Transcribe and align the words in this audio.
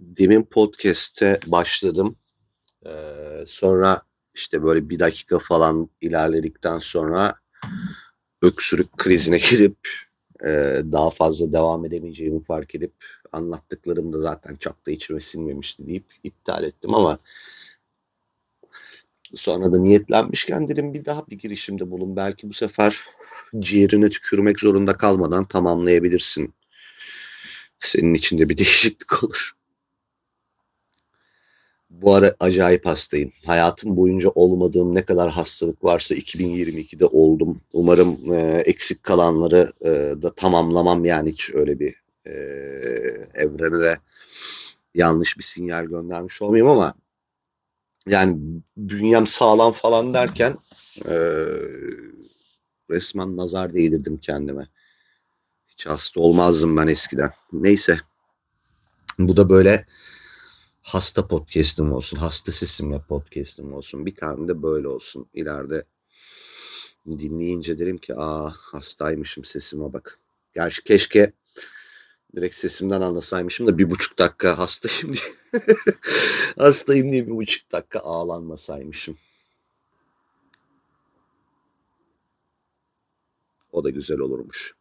demin 0.00 0.42
podcast'te 0.42 1.40
başladım. 1.46 2.16
Ee, 2.86 3.44
sonra 3.46 4.02
işte 4.34 4.62
böyle 4.62 4.88
bir 4.88 4.98
dakika 4.98 5.38
falan 5.38 5.90
ilerledikten 6.00 6.78
sonra 6.78 7.34
öksürük 8.42 8.98
krizine 8.98 9.38
girip 9.50 9.88
e, 10.44 10.82
daha 10.92 11.10
fazla 11.10 11.52
devam 11.52 11.84
edemeyeceğimi 11.84 12.44
fark 12.44 12.74
edip 12.74 12.94
anlattıklarım 13.32 14.12
da 14.12 14.20
zaten 14.20 14.56
çok 14.56 14.86
da 14.86 14.90
içime 14.90 15.20
sinmemişti 15.20 15.86
deyip 15.86 16.04
iptal 16.22 16.64
ettim 16.64 16.94
ama 16.94 17.18
sonra 19.34 19.72
da 19.72 19.78
niyetlenmişken 19.78 20.68
dedim 20.68 20.94
bir 20.94 21.04
daha 21.04 21.26
bir 21.26 21.38
girişimde 21.38 21.90
bulun. 21.90 22.16
Belki 22.16 22.48
bu 22.48 22.52
sefer 22.52 23.00
ciğerine 23.58 24.10
tükürmek 24.10 24.60
zorunda 24.60 24.92
kalmadan 24.96 25.48
tamamlayabilirsin. 25.48 26.54
Senin 27.78 28.14
içinde 28.14 28.48
bir 28.48 28.58
değişiklik 28.58 29.24
olur. 29.24 29.59
Bu 31.90 32.14
ara 32.14 32.34
acayip 32.40 32.86
hastayım. 32.86 33.32
Hayatım 33.46 33.96
boyunca 33.96 34.28
olmadığım 34.28 34.94
ne 34.94 35.04
kadar 35.04 35.30
hastalık 35.30 35.84
varsa 35.84 36.14
2022'de 36.14 37.06
oldum. 37.06 37.60
Umarım 37.72 38.34
e, 38.34 38.62
eksik 38.64 39.02
kalanları 39.02 39.72
e, 39.80 39.88
da 40.22 40.34
tamamlamam 40.34 41.04
yani 41.04 41.30
hiç 41.30 41.50
öyle 41.54 41.80
bir 41.80 41.94
e, 42.26 42.32
evrene 43.34 43.96
yanlış 44.94 45.38
bir 45.38 45.42
sinyal 45.42 45.84
göndermiş 45.84 46.42
olmayayım 46.42 46.68
ama 46.68 46.94
yani 48.06 48.38
bünyem 48.76 49.26
sağlam 49.26 49.72
falan 49.72 50.14
derken 50.14 50.56
e, 51.08 51.14
resmen 52.90 53.36
nazar 53.36 53.74
değdirdim 53.74 54.18
kendime. 54.18 54.68
Hiç 55.68 55.86
hasta 55.86 56.20
olmazdım 56.20 56.76
ben 56.76 56.86
eskiden. 56.86 57.30
Neyse. 57.52 57.98
Bu 59.18 59.36
da 59.36 59.48
böyle 59.48 59.86
hasta 60.94 61.26
podcast'im 61.26 61.92
olsun. 61.92 62.16
Hasta 62.16 62.52
sesimle 62.52 62.98
podcast'im 62.98 63.74
olsun. 63.74 64.06
Bir 64.06 64.14
tane 64.14 64.48
de 64.48 64.62
böyle 64.62 64.88
olsun. 64.88 65.26
İleride 65.34 65.84
dinleyince 67.06 67.78
derim 67.78 67.98
ki 67.98 68.14
aa 68.16 68.50
hastaymışım 68.50 69.44
sesime 69.44 69.92
bak. 69.92 70.18
Gerçi 70.54 70.84
keşke 70.84 71.32
direkt 72.36 72.54
sesimden 72.54 73.00
anlasaymışım 73.00 73.66
da 73.66 73.78
bir 73.78 73.90
buçuk 73.90 74.18
dakika 74.18 74.58
hastayım 74.58 75.14
diye 75.14 75.62
hastayım 76.58 77.10
diye 77.10 77.26
bir 77.26 77.36
buçuk 77.36 77.72
dakika 77.72 78.00
ağlanmasaymışım. 78.00 79.18
O 83.72 83.84
da 83.84 83.90
güzel 83.90 84.18
olurmuş. 84.18 84.74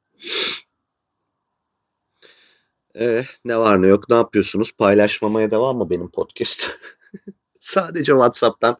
Ee, 2.95 3.26
ne 3.45 3.58
var 3.58 3.82
ne 3.82 3.88
yok 3.88 4.09
ne 4.09 4.16
yapıyorsunuz? 4.16 4.72
Paylaşmamaya 4.78 5.52
devam 5.52 5.78
mı 5.78 5.90
benim 5.90 6.12
podcast? 6.12 6.72
Sadece 7.59 8.12
WhatsApp'tan 8.12 8.78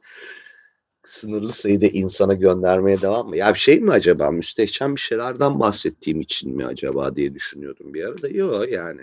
sınırlı 1.04 1.54
sayıda 1.54 1.86
insana 1.86 2.34
göndermeye 2.34 3.02
devam 3.02 3.30
mı? 3.30 3.38
Ya 3.38 3.54
bir 3.54 3.60
şey 3.60 3.80
mi 3.80 3.92
acaba? 3.92 4.32
Müstehcen 4.32 4.96
bir 4.96 5.02
şeylerden 5.02 5.60
bahsettiğim 5.60 6.22
için 6.22 6.56
mi 6.56 6.66
acaba 6.66 7.16
diye 7.16 7.34
düşünüyordum 7.34 7.94
bir 7.94 8.06
arada. 8.06 8.30
Yok 8.30 8.72
yani. 8.72 9.02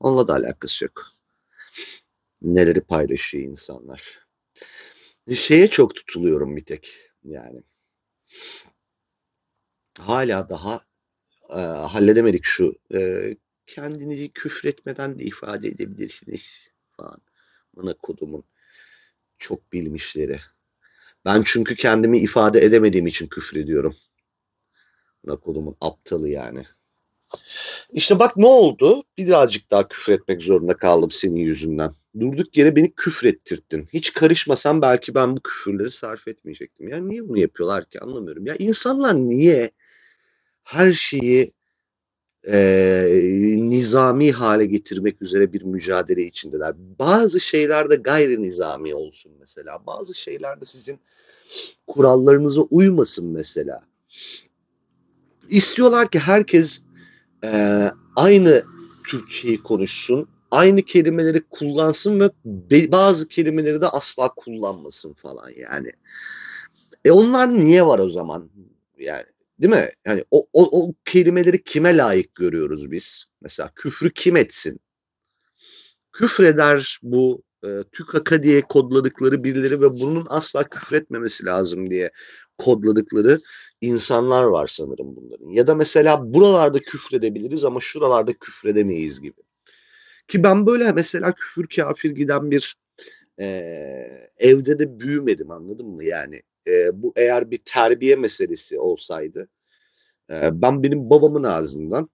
Onunla 0.00 0.28
da 0.28 0.34
alakası 0.34 0.84
yok. 0.84 1.06
Neleri 2.42 2.80
paylaşıyor 2.80 3.44
insanlar. 3.44 4.26
Şeye 5.34 5.66
çok 5.66 5.94
tutuluyorum 5.94 6.56
bir 6.56 6.64
tek. 6.64 7.10
Yani 7.24 7.62
hala 10.00 10.48
daha 10.48 10.84
e, 11.50 11.60
halledemedik 11.60 12.44
şu 12.44 12.74
e, 12.94 13.30
kendinizi 13.66 14.32
küfretmeden 14.32 15.18
de 15.18 15.24
ifade 15.24 15.68
edebilirsiniz 15.68 16.58
falan. 16.96 17.22
Bana 17.76 17.94
kodumun 17.94 18.44
çok 19.38 19.72
bilmişleri. 19.72 20.40
Ben 21.24 21.42
çünkü 21.46 21.74
kendimi 21.76 22.18
ifade 22.18 22.60
edemediğim 22.60 23.06
için 23.06 23.26
küfür 23.26 23.56
ediyorum. 23.60 23.96
Bana 25.26 25.36
kodumun 25.36 25.76
aptalı 25.80 26.28
yani. 26.28 26.64
İşte 27.92 28.18
bak 28.18 28.36
ne 28.36 28.46
oldu? 28.46 29.04
Birazcık 29.18 29.70
daha 29.70 29.88
küfür 29.88 30.12
etmek 30.12 30.42
zorunda 30.42 30.76
kaldım 30.76 31.10
senin 31.10 31.36
yüzünden. 31.36 31.94
Durduk 32.20 32.56
yere 32.56 32.76
beni 32.76 32.94
küfür 32.94 33.28
ettirttin. 33.28 33.88
Hiç 33.92 34.12
karışmasam 34.12 34.82
belki 34.82 35.14
ben 35.14 35.36
bu 35.36 35.40
küfürleri 35.40 35.90
sarf 35.90 36.28
etmeyecektim. 36.28 36.88
Ya 36.88 36.98
niye 36.98 37.28
bunu 37.28 37.38
yapıyorlar 37.38 37.90
ki 37.90 38.00
anlamıyorum. 38.00 38.46
Ya 38.46 38.56
insanlar 38.58 39.14
niye 39.14 39.70
her 40.64 40.92
şeyi 40.92 41.52
e, 42.46 42.56
nizami 43.56 44.32
hale 44.32 44.66
getirmek 44.66 45.22
üzere 45.22 45.52
bir 45.52 45.62
mücadele 45.62 46.22
içindeler. 46.22 46.74
Bazı 46.98 47.40
şeylerde 47.40 47.96
gayri 47.96 48.42
nizami 48.42 48.94
olsun 48.94 49.32
mesela. 49.38 49.86
Bazı 49.86 50.14
şeylerde 50.14 50.64
sizin 50.64 50.98
kurallarınıza 51.86 52.60
uymasın 52.60 53.26
mesela. 53.26 53.82
İstiyorlar 55.48 56.10
ki 56.10 56.18
herkes 56.18 56.82
e, 57.44 57.90
aynı 58.16 58.62
Türkçeyi 59.06 59.62
konuşsun, 59.62 60.28
aynı 60.50 60.82
kelimeleri 60.82 61.40
kullansın 61.50 62.20
ve 62.44 62.92
bazı 62.92 63.28
kelimeleri 63.28 63.80
de 63.80 63.86
asla 63.86 64.28
kullanmasın 64.28 65.12
falan 65.12 65.50
yani. 65.56 65.90
E 67.04 67.10
onlar 67.10 67.58
niye 67.58 67.86
var 67.86 67.98
o 67.98 68.08
zaman? 68.08 68.50
Yani 68.98 69.24
Değil 69.62 69.74
mi? 69.74 69.88
Yani 70.06 70.24
o, 70.30 70.46
o, 70.52 70.82
o 70.82 70.94
kelimeleri 71.04 71.64
kime 71.64 71.96
layık 71.96 72.34
görüyoruz 72.34 72.90
biz? 72.90 73.24
Mesela 73.40 73.70
küfrü 73.74 74.12
kim 74.12 74.36
etsin? 74.36 74.80
Küfreder 76.12 76.98
bu 77.02 77.42
e, 77.64 77.68
tükaka 77.92 78.42
diye 78.42 78.60
kodladıkları 78.60 79.44
birileri 79.44 79.80
ve 79.80 79.90
bunun 79.90 80.26
asla 80.30 80.68
küfretmemesi 80.68 81.46
lazım 81.46 81.90
diye 81.90 82.10
kodladıkları 82.58 83.40
insanlar 83.80 84.44
var 84.44 84.66
sanırım 84.66 85.16
bunların. 85.16 85.48
Ya 85.48 85.66
da 85.66 85.74
mesela 85.74 86.34
buralarda 86.34 86.78
küfredebiliriz 86.78 87.64
ama 87.64 87.80
şuralarda 87.80 88.32
küfredemeyiz 88.32 89.20
gibi. 89.20 89.42
Ki 90.28 90.42
ben 90.42 90.66
böyle 90.66 90.92
mesela 90.92 91.32
küfür 91.34 91.66
kafir 91.66 92.10
giden 92.10 92.50
bir 92.50 92.74
e, 93.40 93.46
evde 94.38 94.78
de 94.78 95.00
büyümedim 95.00 95.50
anladın 95.50 95.86
mı? 95.86 96.04
Yani 96.04 96.42
e, 96.68 97.02
bu 97.02 97.12
eğer 97.16 97.50
bir 97.50 97.58
terbiye 97.58 98.16
meselesi 98.16 98.80
olsaydı 98.80 99.48
e, 100.30 100.62
ben 100.62 100.82
benim 100.82 101.10
babamın 101.10 101.44
ağzından 101.44 102.10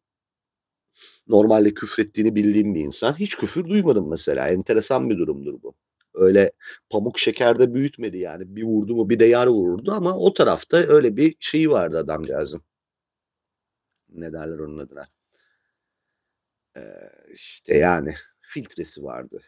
normalde 1.28 1.74
küfrettiğini 1.74 2.36
bildiğim 2.36 2.74
bir 2.74 2.80
insan 2.80 3.14
hiç 3.18 3.36
küfür 3.36 3.68
duymadım 3.68 4.10
mesela. 4.10 4.48
Enteresan 4.48 5.10
bir 5.10 5.18
durumdur 5.18 5.62
bu. 5.62 5.74
Öyle 6.14 6.50
pamuk 6.90 7.18
şekerde 7.18 7.74
büyütmedi 7.74 8.18
yani. 8.18 8.56
Bir 8.56 8.62
vurdu 8.62 8.96
mu 8.96 9.10
bir 9.10 9.20
de 9.20 9.24
yar 9.24 9.46
vururdu 9.46 9.92
ama 9.92 10.16
o 10.16 10.34
tarafta 10.34 10.76
öyle 10.76 11.16
bir 11.16 11.36
şeyi 11.40 11.70
vardı 11.70 11.98
adamcağızın. 11.98 12.62
Ne 14.08 14.32
derler 14.32 14.58
onun 14.58 14.78
adına? 14.78 15.08
Ee, 16.76 16.80
işte 17.32 17.74
yani 17.76 18.14
filtresi 18.40 19.02
vardı. 19.02 19.42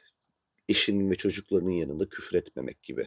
Eşinin 0.68 1.10
ve 1.10 1.14
çocuklarının 1.14 1.70
yanında 1.70 2.08
küfür 2.08 2.36
etmemek 2.36 2.82
gibi 2.82 3.06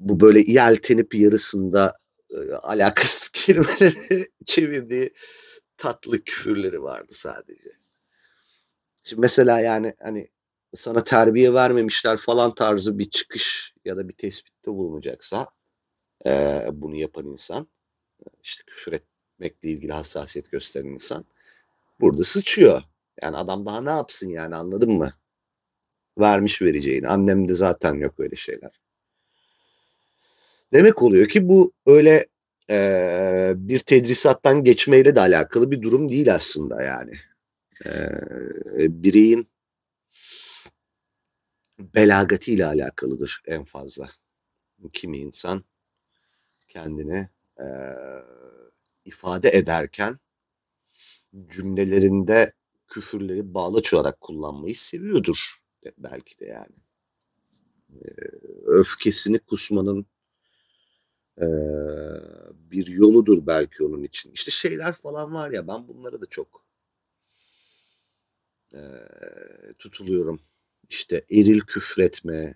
bu 0.00 0.20
böyle 0.20 0.52
yeltenip 0.52 1.14
yarısında 1.14 1.92
e, 2.30 2.52
alakasız 2.52 3.28
kelimeleri 3.34 4.30
çevirdiği 4.46 5.10
tatlı 5.76 6.24
küfürleri 6.24 6.82
vardı 6.82 7.12
sadece. 7.12 7.70
Şimdi 9.02 9.20
mesela 9.20 9.60
yani 9.60 9.94
hani 10.02 10.28
sana 10.74 11.04
terbiye 11.04 11.54
vermemişler 11.54 12.16
falan 12.16 12.54
tarzı 12.54 12.98
bir 12.98 13.10
çıkış 13.10 13.74
ya 13.84 13.96
da 13.96 14.08
bir 14.08 14.12
tespitte 14.12 14.70
bulunacaksa 14.70 15.46
e, 16.26 16.66
bunu 16.72 16.96
yapan 16.96 17.26
insan 17.26 17.68
işte 18.42 18.64
küfür 18.66 18.92
etmekle 18.92 19.68
ilgili 19.68 19.92
hassasiyet 19.92 20.50
gösteren 20.50 20.86
insan 20.86 21.24
burada 22.00 22.22
sıçıyor. 22.22 22.82
Yani 23.22 23.36
adam 23.36 23.66
daha 23.66 23.82
ne 23.82 23.90
yapsın 23.90 24.28
yani 24.28 24.56
anladın 24.56 24.92
mı? 24.92 25.12
Vermiş 26.18 26.62
vereceğini. 26.62 27.08
Annemde 27.08 27.54
zaten 27.54 27.94
yok 27.94 28.14
öyle 28.20 28.36
şeyler. 28.36 28.80
Demek 30.74 31.02
oluyor 31.02 31.28
ki 31.28 31.48
bu 31.48 31.72
öyle 31.86 32.26
e, 32.70 33.52
bir 33.56 33.78
tedrisattan 33.78 34.64
geçmeyle 34.64 35.16
de 35.16 35.20
alakalı 35.20 35.70
bir 35.70 35.82
durum 35.82 36.08
değil 36.10 36.34
aslında 36.34 36.82
yani. 36.82 37.10
E, 37.86 37.92
bireyin 39.02 39.48
belagatiyle 41.78 42.66
alakalıdır 42.66 43.42
en 43.46 43.64
fazla. 43.64 44.08
Kimi 44.92 45.18
insan 45.18 45.64
kendini 46.68 47.28
e, 47.60 47.66
ifade 49.04 49.50
ederken 49.50 50.18
cümlelerinde 51.48 52.52
küfürleri 52.88 53.54
bağlaç 53.54 53.94
olarak 53.94 54.20
kullanmayı 54.20 54.76
seviyordur 54.76 55.62
belki 55.98 56.38
de 56.38 56.46
yani. 56.46 56.76
E, 57.90 58.06
öfkesini 58.66 59.38
kusmanın 59.38 60.06
e, 61.40 61.46
bir 62.70 62.86
yoludur 62.86 63.46
belki 63.46 63.84
onun 63.84 64.02
için. 64.02 64.32
İşte 64.32 64.50
şeyler 64.50 64.92
falan 64.92 65.34
var 65.34 65.50
ya 65.50 65.68
ben 65.68 65.88
bunlara 65.88 66.20
da 66.20 66.26
çok 66.26 66.64
e, 68.74 68.80
tutuluyorum. 69.78 70.40
İşte 70.90 71.24
eril 71.30 71.60
küfretme, 71.60 72.54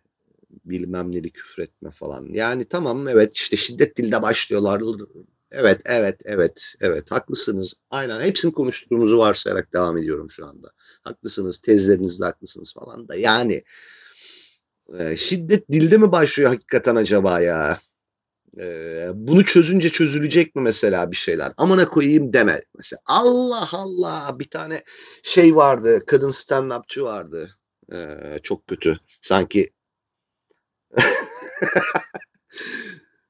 bilmem 0.64 1.12
neli 1.12 1.30
küfretme 1.30 1.90
falan. 1.90 2.26
Yani 2.32 2.64
tamam 2.64 3.08
evet 3.08 3.34
işte 3.34 3.56
şiddet 3.56 3.96
dilde 3.96 4.22
başlıyorlar. 4.22 4.82
Evet, 5.50 5.82
evet, 5.84 6.20
evet, 6.25 6.75
evet. 6.80 7.10
Haklısınız. 7.10 7.75
Aynen. 7.90 8.20
Hepsini 8.20 8.52
konuştuğumuzu 8.52 9.19
varsayarak 9.19 9.72
devam 9.75 9.98
ediyorum 9.98 10.30
şu 10.30 10.46
anda. 10.46 10.72
Haklısınız. 11.02 11.58
Tezlerinizde 11.58 12.25
haklısınız 12.25 12.75
falan 12.75 13.08
da. 13.08 13.16
Yani 13.16 13.64
e, 14.98 15.16
şiddet 15.16 15.70
dilde 15.72 15.96
mi 15.96 16.12
başlıyor 16.12 16.50
hakikaten 16.50 16.96
acaba 16.96 17.40
ya? 17.40 17.78
E, 18.61 19.09
bunu 19.15 19.45
çözünce 19.45 19.89
çözülecek 19.89 20.56
mi 20.56 20.62
mesela 20.62 21.11
bir 21.11 21.17
şeyler? 21.17 21.53
Amına 21.56 21.89
koyayım 21.89 22.33
deme. 22.33 22.62
Mesela 22.77 23.00
Allah 23.06 23.69
Allah 23.73 24.37
bir 24.39 24.50
tane 24.50 24.83
şey 25.23 25.56
vardı. 25.56 26.03
Kadın 26.06 26.31
stand-upçı 26.31 27.03
vardı. 27.03 27.59
E, 27.93 27.99
çok 28.43 28.67
kötü. 28.67 28.99
Sanki 29.21 29.71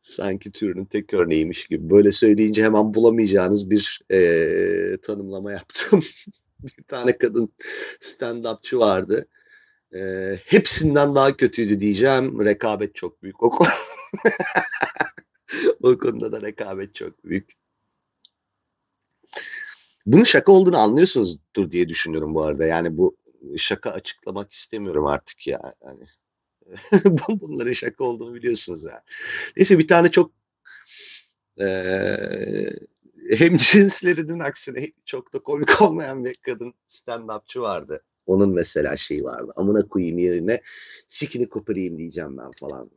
sanki 0.03 0.53
türünün 0.53 0.85
tek 0.85 1.15
örneğiymiş 1.15 1.67
gibi. 1.67 1.91
Böyle 1.91 2.13
söyleyince 2.13 2.65
hemen 2.65 2.95
bulamayacağınız 2.95 3.71
bir 3.71 4.01
e, 4.13 4.97
tanımlama 5.03 5.53
yaptım. 5.53 6.01
bir 6.61 6.85
tane 6.85 7.19
kadın 7.19 7.53
stand-upçı 8.01 8.79
vardı. 8.79 9.29
E, 9.95 10.01
hepsinden 10.45 11.15
daha 11.15 11.37
kötüydü 11.37 11.81
diyeceğim. 11.81 12.45
Rekabet 12.45 12.95
çok 12.95 13.23
büyük. 13.23 13.43
O, 13.43 13.51
o 15.83 15.99
konuda 15.99 16.33
da 16.33 16.43
rekabet 16.43 16.95
çok 16.95 17.25
büyük. 17.25 17.53
Bunun 20.07 20.25
şaka 20.25 20.53
olduğunu 20.53 20.79
anlıyorsunuzdur 20.79 21.71
diye 21.71 21.89
düşünüyorum 21.89 22.35
bu 22.35 22.43
arada. 22.43 22.67
Yani 22.67 22.99
bu 22.99 23.17
şaka 23.57 23.91
açıklamak 23.91 24.53
istemiyorum 24.53 25.07
artık 25.07 25.47
ya. 25.47 25.75
Yani 25.85 26.07
Bunların 27.29 27.73
şaka 27.73 28.05
olduğunu 28.05 28.35
biliyorsunuz 28.35 28.85
ya. 28.85 29.03
Neyse 29.57 29.79
bir 29.79 29.89
tane 29.89 30.11
çok 30.11 30.33
e, 31.61 31.67
hem 33.31 33.59
cinslerinin 33.59 34.39
aksine 34.39 34.93
çok 35.05 35.33
da 35.35 35.39
komik 35.39 35.83
olmayan 35.83 36.25
bir 36.25 36.35
kadın 36.35 36.75
stand-upçı 36.89 37.61
vardı. 37.61 38.05
Onun 38.27 38.51
mesela 38.51 38.97
şeyi 38.97 39.25
vardı. 39.25 39.53
Amına 39.57 39.89
koyayım 39.89 40.19
yerine 40.19 40.61
sikini 41.09 41.49
koparayım 41.49 41.99
diyeceğim 41.99 42.39
ben 42.39 42.51
falan. 42.61 42.91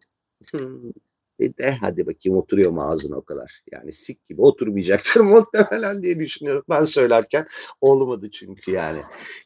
E 1.41 1.57
de 1.57 1.71
hadi 1.71 2.05
bakayım 2.05 2.37
oturuyor 2.37 2.71
mu 2.71 2.81
ağzına 2.81 3.15
o 3.15 3.21
kadar. 3.21 3.61
Yani 3.71 3.93
sik 3.93 4.27
gibi 4.27 4.41
oturmayacaktır 4.41 5.21
muhtemelen 5.21 6.03
diye 6.03 6.19
düşünüyorum. 6.19 6.63
Ben 6.69 6.83
söylerken 6.83 7.47
olmadı 7.81 8.29
çünkü 8.31 8.71
yani. 8.71 8.99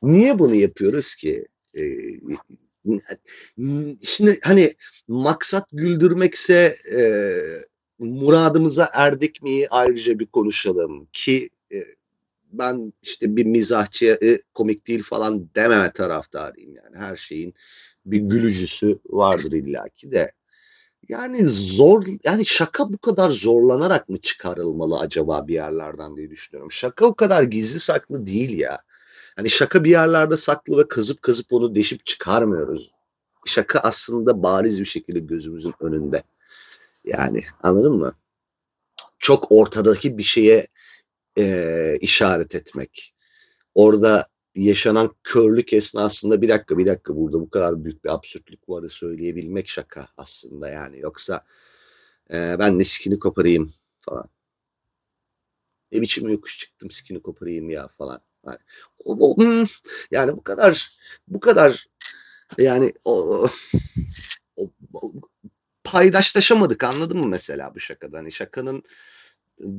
Niye 0.03 0.39
bunu 0.39 0.55
yapıyoruz 0.55 1.15
ki? 1.15 1.45
Ee, 1.79 1.83
Şimdi 4.01 4.39
hani 4.43 4.73
maksat 5.07 5.67
güldürmekse 5.71 6.75
e, 6.97 7.01
muradımıza 7.99 8.89
erdik 8.93 9.43
mi 9.43 9.67
ayrıca 9.69 10.19
bir 10.19 10.25
konuşalım 10.25 11.07
ki 11.13 11.49
e, 11.71 11.83
ben 12.51 12.93
işte 13.01 13.35
bir 13.35 13.45
mizahçı 13.45 14.17
e, 14.23 14.39
komik 14.53 14.87
değil 14.87 15.03
falan 15.03 15.49
dememe 15.55 15.91
taraftarıyım 15.91 16.75
yani 16.75 16.97
her 16.97 17.15
şeyin 17.15 17.53
bir 18.05 18.19
gülücüsü 18.19 18.99
vardır 19.05 19.51
illaki 19.51 20.11
de 20.11 20.31
yani 21.09 21.45
zor 21.45 22.03
yani 22.23 22.45
şaka 22.45 22.93
bu 22.93 22.97
kadar 22.97 23.29
zorlanarak 23.29 24.09
mı 24.09 24.17
çıkarılmalı 24.17 24.99
acaba 24.99 25.47
bir 25.47 25.53
yerlerden 25.53 26.17
diye 26.17 26.29
düşünüyorum. 26.29 26.71
Şaka 26.71 27.05
o 27.05 27.15
kadar 27.15 27.43
gizli 27.43 27.79
saklı 27.79 28.25
değil 28.25 28.59
ya. 28.59 28.79
Hani 29.35 29.49
şaka 29.49 29.83
bir 29.83 29.89
yerlerde 29.89 30.37
saklı 30.37 30.77
ve 30.77 30.87
kazıp 30.87 31.21
kazıp 31.21 31.53
onu 31.53 31.75
deşip 31.75 32.05
çıkarmıyoruz. 32.05 32.91
Şaka 33.45 33.79
aslında 33.79 34.43
bariz 34.43 34.79
bir 34.79 34.85
şekilde 34.85 35.19
gözümüzün 35.19 35.73
önünde. 35.79 36.23
Yani 37.05 37.43
anladın 37.63 37.93
mı? 37.93 38.13
Çok 39.17 39.51
ortadaki 39.51 40.17
bir 40.17 40.23
şeye 40.23 40.67
e, 41.37 41.97
işaret 42.01 42.55
etmek. 42.55 43.13
Orada 43.75 44.27
yaşanan 44.55 45.15
körlük 45.23 45.73
esnasında 45.73 46.41
bir 46.41 46.49
dakika 46.49 46.77
bir 46.77 46.85
dakika 46.85 47.15
burada 47.15 47.39
bu 47.39 47.49
kadar 47.49 47.83
büyük 47.83 48.03
bir 48.03 48.09
absürtlük 48.09 48.69
varı 48.69 48.89
söyleyebilmek 48.89 49.69
şaka 49.69 50.07
aslında 50.17 50.69
yani. 50.69 50.99
Yoksa 50.99 51.45
e, 52.33 52.55
ben 52.59 52.79
ne 52.79 52.83
sikini 52.83 53.19
koparayım 53.19 53.73
falan. 54.01 54.29
Ne 55.91 56.01
biçim 56.01 56.29
yokuş 56.29 56.59
çıktım 56.59 56.91
sikini 56.91 57.21
koparayım 57.21 57.69
ya 57.69 57.87
falan. 57.87 58.21
Yani, 58.45 58.57
o, 59.05 59.31
o, 59.31 59.37
hmm, 59.37 59.65
yani 60.11 60.37
bu 60.37 60.43
kadar 60.43 60.99
bu 61.27 61.39
kadar 61.39 61.87
yani 62.57 62.93
o, 63.05 63.45
o, 64.55 64.71
o 64.93 65.11
paydaşlaşamadık 65.83 66.83
anladın 66.83 67.17
mı 67.17 67.27
mesela 67.27 67.75
bu 67.75 67.79
şakada? 67.79 68.17
Hani 68.17 68.31
şakanın 68.31 68.83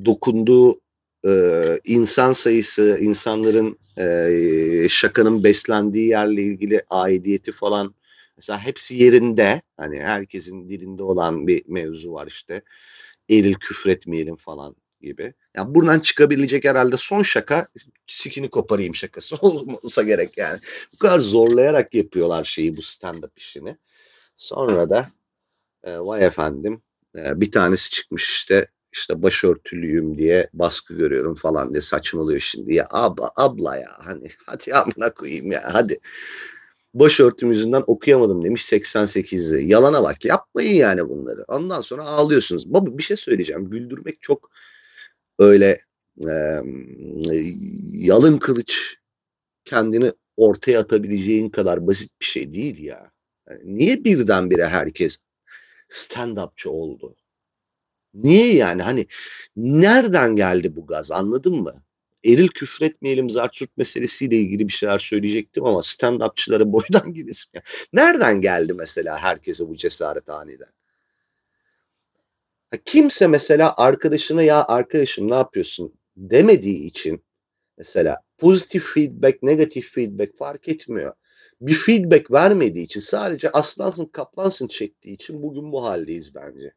dokunduğu 0.05 0.81
e, 1.27 1.63
insan 1.85 2.33
sayısı, 2.33 2.99
insanların 3.01 3.79
e, 3.99 4.89
şakanın 4.89 5.45
beslendiği 5.45 6.09
yerle 6.09 6.43
ilgili 6.43 6.83
aidiyeti 6.91 7.53
falan 7.53 7.95
mesela 8.37 8.59
hepsi 8.59 8.95
yerinde. 8.95 9.63
Hani 9.77 10.01
herkesin 10.01 10.69
dilinde 10.69 11.03
olan 11.03 11.47
bir 11.47 11.63
mevzu 11.69 12.13
var 12.13 12.27
işte. 12.27 12.63
Eril 13.31 13.55
küfretmeyelim 13.55 14.37
falan 14.37 14.77
gibi. 15.01 15.35
Yani 15.57 15.75
buradan 15.75 16.01
çıkabilecek 16.01 16.65
herhalde 16.65 16.97
son 16.97 17.23
şaka 17.23 17.67
sikini 18.07 18.51
koparayım 18.51 18.95
şakası 18.95 19.37
olmasa 19.41 20.03
gerek 20.03 20.39
yani. 20.39 20.59
Bu 20.95 20.99
kadar 20.99 21.21
zorlayarak 21.21 21.95
yapıyorlar 21.95 22.45
şeyi 22.45 22.77
bu 22.77 22.81
stand-up 22.81 23.31
işini. 23.37 23.77
Sonra 24.37 24.91
da 24.91 25.09
e, 25.85 25.99
vay 25.99 26.25
efendim 26.25 26.83
e, 27.17 27.41
bir 27.41 27.53
tanesi 27.53 27.91
çıkmış 27.91 28.31
işte 28.31 28.69
işte 28.97 29.23
başörtülüyüm 29.23 30.19
diye 30.19 30.51
baskı 30.53 30.95
görüyorum 30.95 31.35
falan 31.35 31.73
diye 31.73 31.81
saçmalıyor 31.81 32.41
şimdi. 32.41 32.75
Ya 32.75 32.87
abla, 32.91 33.31
abla 33.37 33.77
ya 33.77 33.89
hani 34.05 34.29
hadi 34.47 34.75
amına 34.75 35.15
koyayım 35.15 35.53
ya 35.53 35.63
hadi. 35.73 35.99
Başörtüm 36.95 37.49
yüzünden 37.49 37.85
okuyamadım 37.87 38.45
demiş 38.45 38.73
88'de. 38.73 39.61
Yalana 39.61 40.03
bak 40.03 40.25
yapmayın 40.25 40.75
yani 40.75 41.09
bunları. 41.09 41.45
Ondan 41.49 41.81
sonra 41.81 42.05
ağlıyorsunuz. 42.05 42.73
Baba 42.73 42.99
bir 42.99 43.03
şey 43.03 43.17
söyleyeceğim. 43.17 43.71
Güldürmek 43.71 44.23
çok 44.23 44.51
öyle 45.39 45.79
e, 46.29 46.63
yalın 47.93 48.39
kılıç 48.39 48.97
kendini 49.65 50.13
ortaya 50.37 50.81
atabileceğin 50.81 51.51
kadar 51.51 51.87
basit 51.87 52.11
bir 52.21 52.27
şey 52.27 52.53
değil 52.53 52.85
ya. 52.85 53.11
Yani 53.49 53.61
niye 53.65 54.05
birdenbire 54.05 54.67
herkes 54.67 55.19
stand-upçı 55.89 56.69
oldu? 56.69 57.17
Niye 58.25 58.55
yani 58.55 58.83
hani 58.83 59.07
nereden 59.57 60.37
geldi 60.37 60.77
bu 60.77 60.87
gaz 60.87 61.13
anladın 61.13 61.55
mı? 61.55 61.75
Eril 62.25 62.49
küfretmeyelim 62.49 63.31
Zartürk 63.31 63.77
meselesiyle 63.77 64.37
ilgili 64.37 64.69
bir 64.69 64.73
şeyler 64.73 64.99
söyleyecektim 64.99 65.65
ama 65.65 65.79
stand-upçılara 65.79 66.73
boydan 66.73 67.15
gidesim. 67.15 67.53
Nereden 67.93 68.41
geldi 68.41 68.73
mesela 68.73 69.19
herkese 69.19 69.69
bu 69.69 69.77
cesaret 69.77 70.31
aniden? 70.31 70.69
Kimse 72.85 73.27
mesela 73.27 73.75
arkadaşına 73.77 74.43
ya 74.43 74.65
arkadaşım 74.69 75.31
ne 75.31 75.35
yapıyorsun 75.35 75.95
demediği 76.17 76.85
için 76.85 77.25
mesela 77.79 78.17
pozitif 78.39 78.95
feedback, 78.95 79.43
negatif 79.43 79.93
feedback 79.93 80.39
fark 80.39 80.69
etmiyor. 80.69 81.15
Bir 81.61 81.75
feedback 81.75 82.31
vermediği 82.31 82.85
için 82.85 83.01
sadece 83.01 83.51
aslansın 83.51 84.05
kaplansın 84.05 84.69
çektiği 84.69 85.15
için 85.15 85.43
bugün 85.43 85.73
bu 85.73 85.85
haldeyiz 85.85 86.35
bence. 86.35 86.75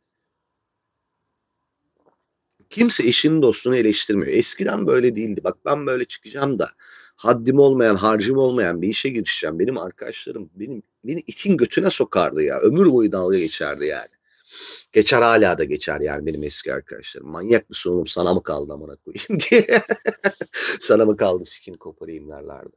Kimse 2.70 3.08
eşinin 3.08 3.42
dostunu 3.42 3.76
eleştirmiyor. 3.76 4.34
Eskiden 4.34 4.88
böyle 4.88 5.16
değildi. 5.16 5.42
Bak 5.44 5.58
ben 5.66 5.88
böyle 5.88 6.06
çıkacağım 6.06 6.60
da 6.60 6.72
haddim 7.16 7.60
olmayan, 7.60 7.96
harcım 7.96 8.38
olmayan 8.38 8.82
bir 8.82 8.88
işe 8.88 9.10
girişeceğim. 9.10 9.60
Benim 9.60 9.78
arkadaşlarım 9.78 10.50
benim 10.56 10.84
beni 11.04 11.20
itin 11.20 11.58
götüne 11.58 11.90
sokardı 11.90 12.44
ya. 12.44 12.60
Ömür 12.60 12.92
boyu 12.92 13.12
dalga 13.12 13.40
geçerdi 13.40 13.86
yani. 13.86 14.10
Geçer 14.92 15.22
hala 15.22 15.58
da 15.58 15.64
geçer 15.64 16.02
yani 16.02 16.26
benim 16.26 16.44
eski 16.44 16.74
arkadaşlarım. 16.74 17.28
Manyak 17.30 17.70
mısın 17.70 17.90
oğlum 17.90 18.08
sana 18.08 18.34
mı 18.34 18.44
kaldı 18.44 18.74
amına 18.74 18.96
koyayım 18.96 19.40
diye. 19.52 19.82
sana 20.80 21.06
mı 21.06 21.18
kaldı 21.18 21.46
skin 21.46 21.74
koparayım 21.74 22.30
derlerdi. 22.30 22.76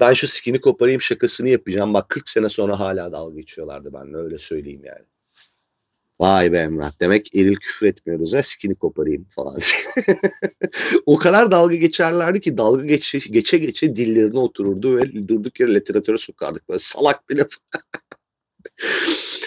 Ben 0.00 0.12
şu 0.12 0.28
skini 0.28 0.60
koparayım 0.60 1.00
şakasını 1.00 1.48
yapacağım. 1.48 1.94
Bak 1.94 2.08
40 2.08 2.28
sene 2.28 2.48
sonra 2.48 2.80
hala 2.80 3.12
dalga 3.12 3.34
geçiyorlardı 3.40 3.92
benimle 3.92 4.16
öyle 4.18 4.38
söyleyeyim 4.38 4.82
yani. 4.84 5.06
Vay 6.20 6.52
be 6.52 6.58
Emrah. 6.58 6.92
Demek 7.00 7.36
eril 7.36 7.56
küfür 7.56 7.86
etmiyoruz 7.86 8.34
ha 8.34 8.42
sikini 8.42 8.74
koparayım 8.74 9.26
falan. 9.30 9.60
o 11.06 11.18
kadar 11.18 11.50
dalga 11.50 11.76
geçerlerdi 11.76 12.40
ki 12.40 12.58
dalga 12.58 12.84
geçe 12.84 13.18
geçe, 13.18 13.58
geçe 13.58 13.96
dillerine 13.96 14.38
otururdu 14.38 14.96
ve 14.96 15.28
durduk 15.28 15.60
yere 15.60 15.74
literatüre 15.74 16.18
sokardık. 16.18 16.68
Böyle 16.68 16.78
salak 16.78 17.30
bile 17.30 17.46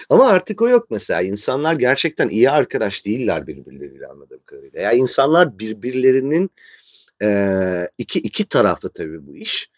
Ama 0.10 0.28
artık 0.28 0.62
o 0.62 0.70
yok 0.70 0.88
mesela. 0.92 1.22
İnsanlar 1.22 1.76
gerçekten 1.76 2.30
iyi 2.30 2.50
arkadaş 2.50 3.06
değiller 3.06 3.48
birbirleriyle 3.48 4.08
anladığım 4.08 4.42
kadarıyla. 4.46 4.82
Ya 4.82 4.92
yani 4.92 5.02
insanlar 5.02 5.60
birbirlerinin 5.60 6.50
e, 7.24 7.90
iki 7.98 8.20
iki 8.20 8.46
taraflı 8.46 8.90
tabii 8.90 9.28
bu 9.28 9.36
iş. 9.36 9.70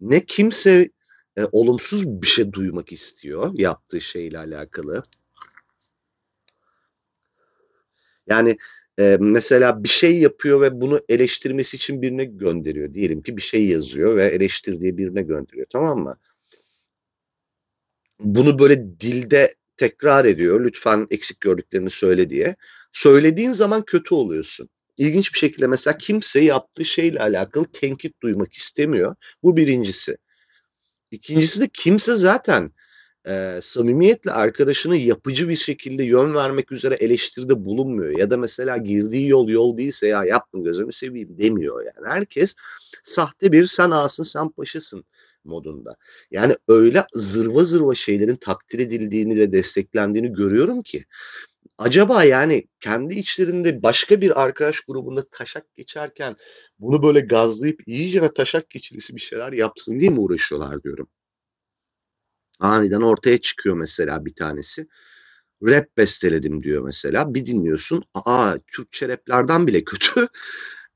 ne 0.00 0.24
kimse 0.26 0.90
e, 1.38 1.42
olumsuz 1.52 2.22
bir 2.22 2.26
şey 2.26 2.52
duymak 2.52 2.92
istiyor 2.92 3.50
yaptığı 3.54 4.00
şeyle 4.00 4.38
alakalı. 4.38 5.02
Yani 8.28 8.56
e, 8.98 9.16
mesela 9.20 9.84
bir 9.84 9.88
şey 9.88 10.18
yapıyor 10.18 10.60
ve 10.60 10.80
bunu 10.80 11.00
eleştirmesi 11.08 11.76
için 11.76 12.02
birine 12.02 12.24
gönderiyor. 12.24 12.94
Diyelim 12.94 13.22
ki 13.22 13.36
bir 13.36 13.42
şey 13.42 13.66
yazıyor 13.66 14.16
ve 14.16 14.26
eleştir 14.26 14.80
diye 14.80 14.96
birine 14.96 15.22
gönderiyor 15.22 15.66
tamam 15.70 15.98
mı? 15.98 16.16
Bunu 18.20 18.58
böyle 18.58 19.00
dilde 19.00 19.54
tekrar 19.76 20.24
ediyor. 20.24 20.64
Lütfen 20.64 21.06
eksik 21.10 21.40
gördüklerini 21.40 21.90
söyle 21.90 22.30
diye. 22.30 22.56
Söylediğin 22.92 23.52
zaman 23.52 23.82
kötü 23.84 24.14
oluyorsun. 24.14 24.68
İlginç 24.96 25.34
bir 25.34 25.38
şekilde 25.38 25.66
mesela 25.66 25.96
kimse 25.98 26.40
yaptığı 26.40 26.84
şeyle 26.84 27.20
alakalı 27.20 27.64
tenkit 27.72 28.22
duymak 28.22 28.54
istemiyor. 28.54 29.16
Bu 29.42 29.56
birincisi. 29.56 30.16
İkincisi 31.10 31.60
de 31.60 31.68
kimse 31.72 32.16
zaten 32.16 32.70
e, 33.28 33.58
samimiyetle 33.62 34.30
arkadaşını 34.30 34.96
yapıcı 34.96 35.48
bir 35.48 35.56
şekilde 35.56 36.04
yön 36.04 36.34
vermek 36.34 36.72
üzere 36.72 36.94
eleştiride 36.94 37.64
bulunmuyor. 37.64 38.18
Ya 38.18 38.30
da 38.30 38.36
mesela 38.36 38.76
girdiği 38.76 39.28
yol 39.28 39.48
yol 39.48 39.76
değilse 39.76 40.06
ya 40.06 40.24
yapma 40.24 40.60
gözümü 40.60 40.92
seveyim 40.92 41.38
demiyor 41.38 41.84
yani. 41.84 42.08
Herkes 42.08 42.54
sahte 43.02 43.52
bir 43.52 43.66
sen 43.66 43.90
ağasın 43.90 44.22
sen 44.22 44.48
paşasın 44.48 45.04
modunda. 45.44 45.90
Yani 46.30 46.54
öyle 46.68 47.04
zırva 47.12 47.64
zırva 47.64 47.94
şeylerin 47.94 48.36
takdir 48.36 48.78
edildiğini 48.78 49.38
ve 49.38 49.52
desteklendiğini 49.52 50.32
görüyorum 50.32 50.82
ki 50.82 51.04
acaba 51.78 52.24
yani 52.24 52.64
kendi 52.80 53.14
içlerinde 53.14 53.82
başka 53.82 54.20
bir 54.20 54.42
arkadaş 54.42 54.80
grubunda 54.80 55.24
taşak 55.30 55.74
geçerken 55.74 56.36
bunu 56.78 57.02
böyle 57.02 57.20
gazlayıp 57.20 57.88
iyice 57.88 58.28
taşak 58.28 58.70
geçilisi 58.70 59.16
bir 59.16 59.20
şeyler 59.20 59.52
yapsın 59.52 60.00
diye 60.00 60.10
mi 60.10 60.20
uğraşıyorlar 60.20 60.82
diyorum. 60.82 61.08
Aniden 62.60 63.00
ortaya 63.00 63.40
çıkıyor 63.40 63.76
mesela 63.76 64.24
bir 64.24 64.34
tanesi. 64.34 64.86
Rap 65.62 65.96
besteledim 65.96 66.62
diyor 66.62 66.82
mesela. 66.82 67.34
Bir 67.34 67.46
dinliyorsun. 67.46 68.04
Aa 68.14 68.54
Türkçe 68.66 69.08
raplerden 69.08 69.66
bile 69.66 69.84
kötü. 69.84 70.28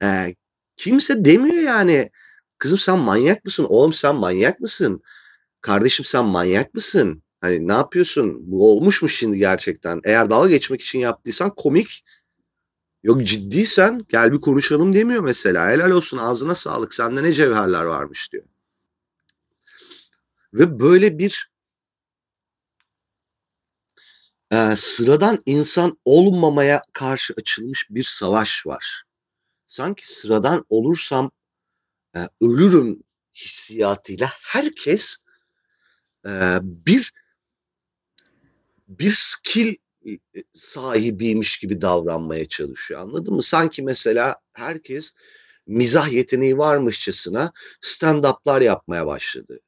Ee, 0.03 0.35
kimse 0.77 1.25
demiyor 1.25 1.63
yani. 1.63 2.11
Kızım 2.59 2.79
sen 2.79 2.99
manyak 2.99 3.45
mısın? 3.45 3.67
Oğlum 3.69 3.93
sen 3.93 4.17
manyak 4.17 4.61
mısın? 4.61 5.03
Kardeşim 5.61 6.05
sen 6.05 6.25
manyak 6.25 6.75
mısın? 6.75 7.23
Hani 7.41 7.69
ne 7.69 7.73
yapıyorsun? 7.73 8.39
Bu 8.51 8.73
olmuş 8.73 9.03
mu 9.03 9.09
şimdi 9.09 9.39
gerçekten? 9.39 10.01
Eğer 10.05 10.31
dalga 10.31 10.49
geçmek 10.49 10.83
için 10.83 10.99
yaptıysan 10.99 11.55
komik. 11.57 12.05
Yok 13.03 13.27
ciddiysen 13.27 14.05
gel 14.09 14.33
bir 14.33 14.41
konuşalım 14.41 14.93
demiyor 14.93 15.23
mesela. 15.23 15.71
Helal 15.71 15.91
olsun 15.91 16.19
ağzına 16.19 16.55
sağlık. 16.55 16.95
Sende 16.95 17.23
ne 17.23 17.33
cevherler 17.33 17.85
varmış 17.85 18.33
diyor. 18.33 18.45
Ve 20.53 20.79
böyle 20.79 21.19
bir 21.19 21.51
e, 24.53 24.77
sıradan 24.77 25.43
insan 25.47 25.99
olmamaya 26.05 26.83
karşı 26.93 27.35
açılmış 27.37 27.87
bir 27.91 28.05
savaş 28.05 28.67
var. 28.67 29.03
Sanki 29.67 30.13
sıradan 30.13 30.65
olursam 30.69 31.31
e, 32.17 32.19
ölürüm 32.41 33.03
hissiyatıyla 33.35 34.33
herkes 34.41 35.17
e, 36.27 36.59
bir 36.63 37.13
bir 38.89 39.11
skill 39.11 39.75
sahibiymiş 40.53 41.59
gibi 41.59 41.81
davranmaya 41.81 42.49
çalışıyor. 42.49 43.01
Anladın 43.01 43.35
mı? 43.35 43.43
Sanki 43.43 43.83
mesela 43.83 44.37
herkes 44.53 45.13
mizah 45.67 46.13
yeteneği 46.13 46.59
varmışçasına 46.59 47.53
stand-up'lar 47.83 48.65
yapmaya 48.65 49.07
başladı. 49.07 49.61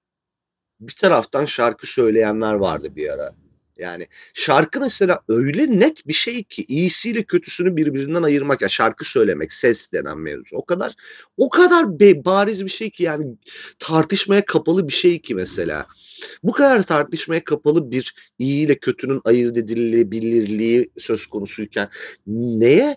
Bir 0.80 0.92
taraftan 0.92 1.44
şarkı 1.44 1.87
söyleyenler 1.87 2.54
vardı 2.54 2.96
bir 2.96 3.08
ara. 3.08 3.34
Yani 3.80 4.06
şarkı 4.34 4.80
mesela 4.80 5.20
öyle 5.28 5.80
net 5.80 6.08
bir 6.08 6.12
şey 6.12 6.42
ki 6.42 6.64
iyisiyle 6.68 7.22
kötüsünü 7.22 7.76
birbirinden 7.76 8.22
ayırmak 8.22 8.62
ya 8.62 8.68
şarkı 8.68 9.04
söylemek 9.04 9.52
ses 9.52 9.92
denen 9.92 10.18
mevzu 10.18 10.56
o 10.56 10.64
kadar 10.64 10.94
o 11.37 11.50
kadar 11.50 12.00
be, 12.00 12.25
bariz 12.25 12.64
bir 12.64 12.70
şey 12.70 12.90
ki 12.90 13.02
yani 13.02 13.26
tartışmaya 13.78 14.44
kapalı 14.44 14.88
bir 14.88 14.92
şey 14.92 15.20
ki 15.20 15.34
mesela 15.34 15.87
bu 16.42 16.52
kadar 16.52 16.82
tartışmaya 16.82 17.44
kapalı 17.44 17.90
bir 17.90 18.14
iyi 18.38 18.66
ile 18.66 18.78
kötünün 18.78 19.20
ayırt 19.25 19.58
edilebilirliği 19.58 20.90
söz 20.99 21.26
konusuyken 21.26 21.88
neye 22.26 22.96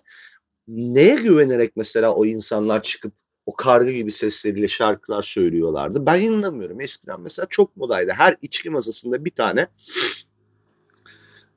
neye 0.68 1.16
güvenerek 1.16 1.76
mesela 1.76 2.14
o 2.14 2.26
insanlar 2.26 2.82
çıkıp 2.82 3.12
o 3.46 3.56
karga 3.56 3.90
gibi 3.90 4.12
sesleriyle 4.12 4.68
şarkılar 4.68 5.22
söylüyorlardı. 5.22 6.06
Ben 6.06 6.20
inanamıyorum. 6.20 6.80
Eskiden 6.80 7.20
mesela 7.20 7.46
çok 7.50 7.76
modaydı. 7.76 8.12
Her 8.12 8.36
içki 8.42 8.70
masasında 8.70 9.24
bir 9.24 9.30
tane 9.30 9.68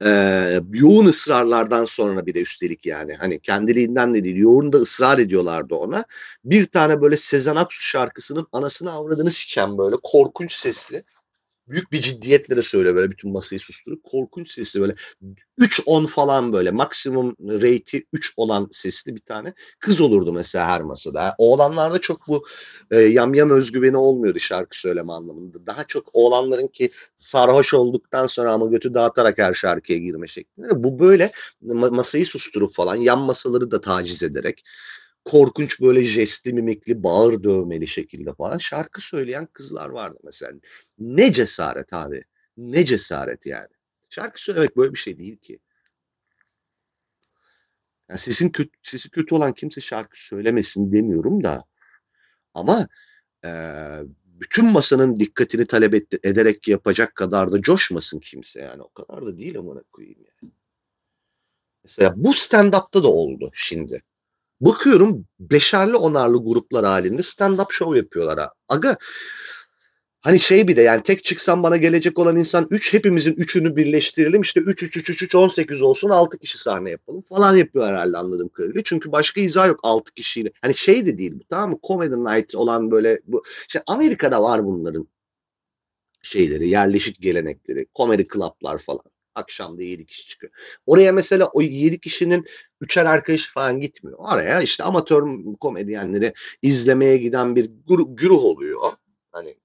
e, 0.06 0.10
yoğun 0.74 1.06
ısrarlardan 1.06 1.86
sonra 1.86 2.26
bir 2.26 2.34
de 2.34 2.42
üstelik 2.42 2.86
yani 2.86 3.14
hani 3.14 3.40
kendiliğinden 3.40 4.14
de 4.14 4.24
değil 4.24 4.36
yoğun 4.36 4.74
da 4.74 4.78
ısrar 4.78 5.20
ediyorlardı 5.20 5.76
ona. 5.76 6.06
Bir 6.46 6.66
tane 6.66 7.02
böyle 7.02 7.18
Sezen 7.18 7.56
Aksu 7.56 7.84
şarkısının 7.84 8.48
anasını 8.52 8.92
avradını 8.92 9.32
siken 9.32 9.78
böyle 9.78 9.96
korkunç 10.04 10.54
sesli 10.54 11.04
büyük 11.68 11.92
bir 11.92 12.02
ciddiyetle 12.02 12.56
de 12.56 12.62
söylüyor 12.62 12.96
böyle 12.96 13.12
bütün 13.12 13.32
masayı 13.32 13.60
susturup 13.60 14.04
korkunç 14.04 14.52
sesli 14.52 14.82
böyle 14.82 14.94
3-10 15.60 16.08
falan 16.08 16.54
böyle 16.54 16.72
maksimum 16.72 17.36
rate'i 17.40 18.06
3 18.14 18.34
olan 18.38 18.68
sesli 18.72 19.16
bir 19.16 19.22
tane 19.22 19.54
kız 19.80 20.02
olurdu 20.02 20.34
mesela 20.34 20.68
her 20.68 20.82
masada. 20.82 21.36
Oğlanlarda 21.38 22.00
çok 22.00 22.28
bu 22.28 22.46
e, 22.92 22.98
yamyam 22.98 23.50
özgüveni 23.50 23.98
olmuyordu 23.98 24.40
şarkı 24.40 24.80
söyleme 24.80 25.14
anlamında. 25.14 25.66
Daha 25.66 25.84
çok 25.84 26.10
oğlanların 26.14 26.68
ki 26.68 26.90
sarhoş 27.16 27.74
olduktan 27.74 28.28
sonra 28.28 28.52
ama 28.52 28.66
götü 28.66 28.94
dağıtarak 28.94 29.38
her 29.38 29.54
şarkıya 29.54 30.00
girme 30.00 30.28
şeklinde. 30.28 30.84
Bu 30.84 31.00
böyle 31.00 31.32
masayı 31.72 32.26
susturup 32.26 32.74
falan 32.74 32.96
yan 32.96 33.20
masaları 33.20 33.72
da 33.72 33.82
taciz 33.82 34.24
ederek 34.24 34.64
korkunç 35.28 35.82
böyle 35.82 36.04
jestli 36.04 36.54
mimikli 36.54 37.04
bağır 37.04 37.44
dövmeli 37.44 37.88
şekilde 37.88 38.34
falan 38.34 38.58
şarkı 38.58 39.02
söyleyen 39.02 39.46
kızlar 39.46 39.90
vardı 39.90 40.20
mesela. 40.24 40.52
Ne 41.00 41.34
cesaret 41.34 41.94
abi. 41.94 42.24
Ne 42.58 42.86
cesaret 42.86 43.46
yani. 43.46 43.68
Şarkı 44.10 44.44
söylemek 44.44 44.78
böyle 44.78 44.94
bir 44.94 45.00
şey 45.00 45.20
değil 45.20 45.38
ki. 45.38 45.60
Yani 48.10 48.20
sesin 48.20 48.50
kötü, 48.50 48.70
sesi 48.84 49.10
kötü 49.10 49.36
olan 49.36 49.54
kimse 49.54 49.82
şarkı 49.82 50.26
söylemesin 50.26 50.92
demiyorum 50.92 51.44
da. 51.44 51.64
Ama 52.54 52.88
e, 53.46 53.50
bütün 54.26 54.66
masanın 54.66 55.20
dikkatini 55.20 55.66
talep 55.66 55.94
et, 55.94 56.26
ederek 56.26 56.68
yapacak 56.68 57.16
kadar 57.16 57.52
da 57.52 57.62
coşmasın 57.62 58.20
kimse 58.20 58.62
yani. 58.62 58.82
O 58.82 58.90
kadar 58.90 59.26
da 59.26 59.40
değil 59.40 59.60
amına 59.60 59.82
koyayım 59.92 60.20
yani. 60.20 60.54
Mesela 61.84 62.14
bu 62.16 62.34
stand-up'ta 62.34 63.04
da 63.04 63.08
oldu 63.08 63.50
şimdi. 63.54 64.02
Bakıyorum 64.62 65.26
beşerli 65.40 65.96
onarlı 65.96 66.46
gruplar 66.46 66.86
halinde 66.86 67.22
stand-up 67.22 67.74
show 67.74 67.98
yapıyorlar 67.98 68.40
ha. 68.40 68.54
Aga 68.70 68.98
Hani 70.22 70.40
şey 70.40 70.68
bir 70.68 70.76
de 70.76 70.82
yani 70.82 71.04
tek 71.04 71.24
çıksam 71.24 71.64
bana 71.64 71.78
gelecek 71.78 72.20
olan 72.20 72.36
insan 72.36 72.68
3 72.70 72.94
hepimizin 72.94 73.34
3'ünü 73.34 73.76
birleştirelim 73.76 74.42
işte 74.42 74.60
3 74.60 74.84
3 74.84 74.98
3 74.98 75.10
3 75.10 75.24
3 75.24 75.36
18 75.36 75.82
olsun 75.82 76.10
6 76.10 76.38
kişi 76.38 76.58
sahne 76.58 76.90
yapalım 76.90 77.22
falan 77.22 77.56
yapıyor 77.56 77.88
herhalde 77.88 78.18
anladığım 78.18 78.50
kadarıyla. 78.50 78.82
Çünkü 78.86 79.12
başka 79.12 79.42
izah 79.42 79.68
yok 79.68 79.80
6 79.84 80.14
kişiyle. 80.14 80.52
Hani 80.62 80.74
şey 80.74 81.06
de 81.06 81.18
değil 81.18 81.34
bu 81.40 81.44
tamam 81.50 81.70
mı? 81.70 81.80
Comedy 81.84 82.16
Night 82.16 82.56
olan 82.56 82.92
böyle 82.92 83.20
bu 83.28 83.44
işte 83.68 83.84
Amerika'da 83.88 84.44
var 84.44 84.66
bunların 84.66 85.08
şeyleri, 86.22 86.68
yerleşik 86.68 87.22
gelenekleri, 87.22 87.86
komedi 87.94 88.28
club'lar 88.34 88.78
falan. 88.78 89.06
Akşam 89.38 89.78
da 89.78 89.84
7 89.84 90.06
kişi 90.06 90.28
çıkıyor. 90.28 90.54
Oraya 90.86 91.12
mesela 91.12 91.50
o 91.54 91.62
7 91.62 92.00
kişinin 92.00 92.46
üçer 92.82 93.06
arkadaş 93.06 93.48
falan 93.48 93.80
gitmiyor. 93.80 94.18
Oraya 94.20 94.62
işte 94.62 94.84
amatör 94.84 95.24
komedyenleri 95.60 96.34
izlemeye 96.62 97.18
giden 97.18 97.56
bir 97.56 97.70
güruh 98.08 98.44
oluyor. 98.44 98.82
Hani 99.32 99.56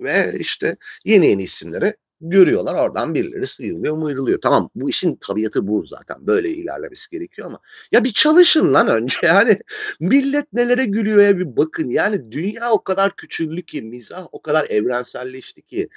ve 0.00 0.32
işte 0.38 0.76
yeni 1.04 1.26
yeni 1.26 1.42
isimleri 1.42 1.94
görüyorlar. 2.20 2.74
Oradan 2.74 3.14
birileri 3.14 3.46
sıyrılıyor, 3.46 3.96
mıyrılıyor. 3.96 4.40
Tamam 4.40 4.70
bu 4.74 4.90
işin 4.90 5.16
tabiatı 5.16 5.66
bu 5.68 5.86
zaten. 5.86 6.26
Böyle 6.26 6.50
ilerlemesi 6.50 7.10
gerekiyor 7.10 7.46
ama 7.48 7.58
ya 7.92 8.04
bir 8.04 8.12
çalışın 8.12 8.74
lan 8.74 8.88
önce. 8.88 9.16
Yani 9.26 9.58
millet 10.00 10.52
nelere 10.52 10.84
gülüyor 10.84 11.22
ya 11.22 11.38
bir 11.38 11.56
bakın. 11.56 11.88
Yani 11.88 12.32
dünya 12.32 12.70
o 12.72 12.84
kadar 12.84 13.16
küçüldü 13.16 13.62
ki, 13.62 13.82
mizah 13.82 14.26
o 14.32 14.42
kadar 14.42 14.66
evrenselleşti 14.70 15.62
ki. 15.62 15.88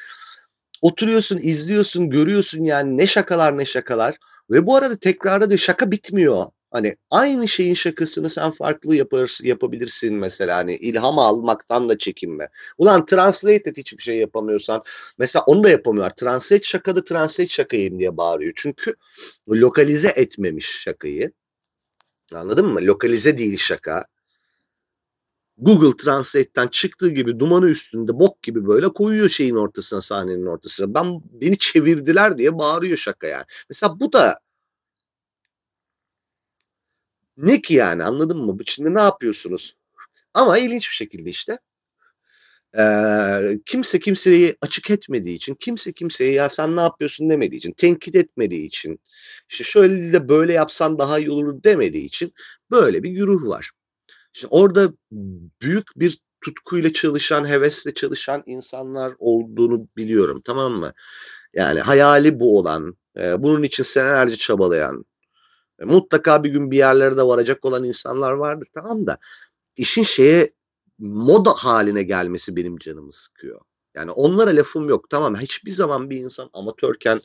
Oturuyorsun, 0.81 1.37
izliyorsun, 1.37 2.09
görüyorsun 2.09 2.63
yani 2.63 2.97
ne 2.97 3.07
şakalar 3.07 3.57
ne 3.57 3.65
şakalar. 3.65 4.15
Ve 4.51 4.65
bu 4.65 4.75
arada 4.75 4.97
tekrarda 4.97 5.49
da 5.49 5.57
şaka 5.57 5.91
bitmiyor. 5.91 6.45
Hani 6.71 6.95
aynı 7.09 7.47
şeyin 7.47 7.73
şakasını 7.73 8.29
sen 8.29 8.51
farklı 8.51 8.95
yapar, 8.95 9.39
yapabilirsin 9.43 10.15
mesela 10.15 10.57
hani 10.57 10.75
ilham 10.75 11.19
almaktan 11.19 11.89
da 11.89 11.97
çekinme. 11.97 12.49
Ulan 12.77 13.05
translate 13.05 13.69
et 13.69 13.77
hiçbir 13.77 14.03
şey 14.03 14.17
yapamıyorsan 14.17 14.83
mesela 15.17 15.43
onu 15.47 15.63
da 15.63 15.69
yapamıyorlar. 15.69 16.15
Translate 16.15 16.63
şakada 16.63 17.03
translate 17.03 17.49
şakayım 17.49 17.97
diye 17.97 18.17
bağırıyor. 18.17 18.53
Çünkü 18.55 18.95
lokalize 19.49 20.13
etmemiş 20.15 20.81
şakayı. 20.81 21.31
Anladın 22.33 22.65
mı? 22.67 22.79
Lokalize 22.81 23.37
değil 23.37 23.57
şaka. 23.57 24.05
Google 25.57 25.97
Translate'ten 25.97 26.67
çıktığı 26.67 27.09
gibi 27.09 27.39
dumanı 27.39 27.67
üstünde 27.67 28.19
bok 28.19 28.43
gibi 28.43 28.67
böyle 28.67 28.87
koyuyor 28.89 29.29
şeyin 29.29 29.55
ortasına 29.55 30.01
sahnenin 30.01 30.45
ortasına. 30.45 30.93
Ben 30.93 31.21
beni 31.41 31.57
çevirdiler 31.57 32.37
diye 32.37 32.57
bağırıyor 32.57 32.97
şaka 32.97 33.27
yani. 33.27 33.45
Mesela 33.69 33.99
bu 33.99 34.13
da 34.13 34.39
ne 37.37 37.61
ki 37.61 37.73
yani 37.73 38.03
anladın 38.03 38.37
mı? 38.37 38.57
Şimdi 38.65 38.95
ne 38.95 39.01
yapıyorsunuz? 39.01 39.75
Ama 40.33 40.57
ilginç 40.57 40.89
bir 40.89 40.95
şekilde 40.95 41.29
işte 41.29 41.59
ee, 42.77 43.59
kimse 43.65 43.99
kimseyi 43.99 44.55
açık 44.61 44.91
etmediği 44.91 45.35
için, 45.35 45.55
kimse 45.55 45.93
kimseye 45.93 46.31
ya 46.31 46.49
sen 46.49 46.75
ne 46.75 46.81
yapıyorsun 46.81 47.29
demediği 47.29 47.57
için, 47.57 47.73
tenkit 47.77 48.15
etmediği 48.15 48.65
için, 48.65 48.99
işte 49.49 49.63
şöyle 49.63 50.13
de 50.13 50.29
böyle 50.29 50.53
yapsan 50.53 50.99
daha 50.99 51.19
iyi 51.19 51.31
olur 51.31 51.63
demediği 51.63 52.05
için 52.05 52.33
böyle 52.71 53.03
bir 53.03 53.09
güruh 53.09 53.47
var. 53.47 53.71
İşte 54.33 54.47
orada 54.51 54.93
büyük 55.61 55.87
bir 55.95 56.17
tutkuyla 56.41 56.93
çalışan, 56.93 57.49
hevesle 57.49 57.93
çalışan 57.93 58.43
insanlar 58.45 59.13
olduğunu 59.19 59.87
biliyorum 59.97 60.41
tamam 60.45 60.73
mı? 60.73 60.93
Yani 61.53 61.79
hayali 61.79 62.39
bu 62.39 62.59
olan, 62.59 62.97
e, 63.17 63.43
bunun 63.43 63.63
için 63.63 63.83
senelerce 63.83 64.35
çabalayan, 64.35 65.05
e, 65.81 65.85
mutlaka 65.85 66.43
bir 66.43 66.49
gün 66.49 66.71
bir 66.71 66.77
yerlere 66.77 67.17
de 67.17 67.23
varacak 67.23 67.65
olan 67.65 67.83
insanlar 67.83 68.31
vardır 68.31 68.67
tamam 68.73 69.07
da 69.07 69.17
işin 69.77 70.03
şeye 70.03 70.49
moda 70.99 71.51
haline 71.51 72.03
gelmesi 72.03 72.55
benim 72.55 72.77
canımı 72.77 73.13
sıkıyor. 73.13 73.61
Yani 73.95 74.11
onlara 74.11 74.55
lafım 74.55 74.89
yok 74.89 75.09
tamam 75.09 75.35
hiçbir 75.35 75.71
zaman 75.71 76.09
bir 76.09 76.17
insan 76.17 76.49
amatörken 76.53 77.19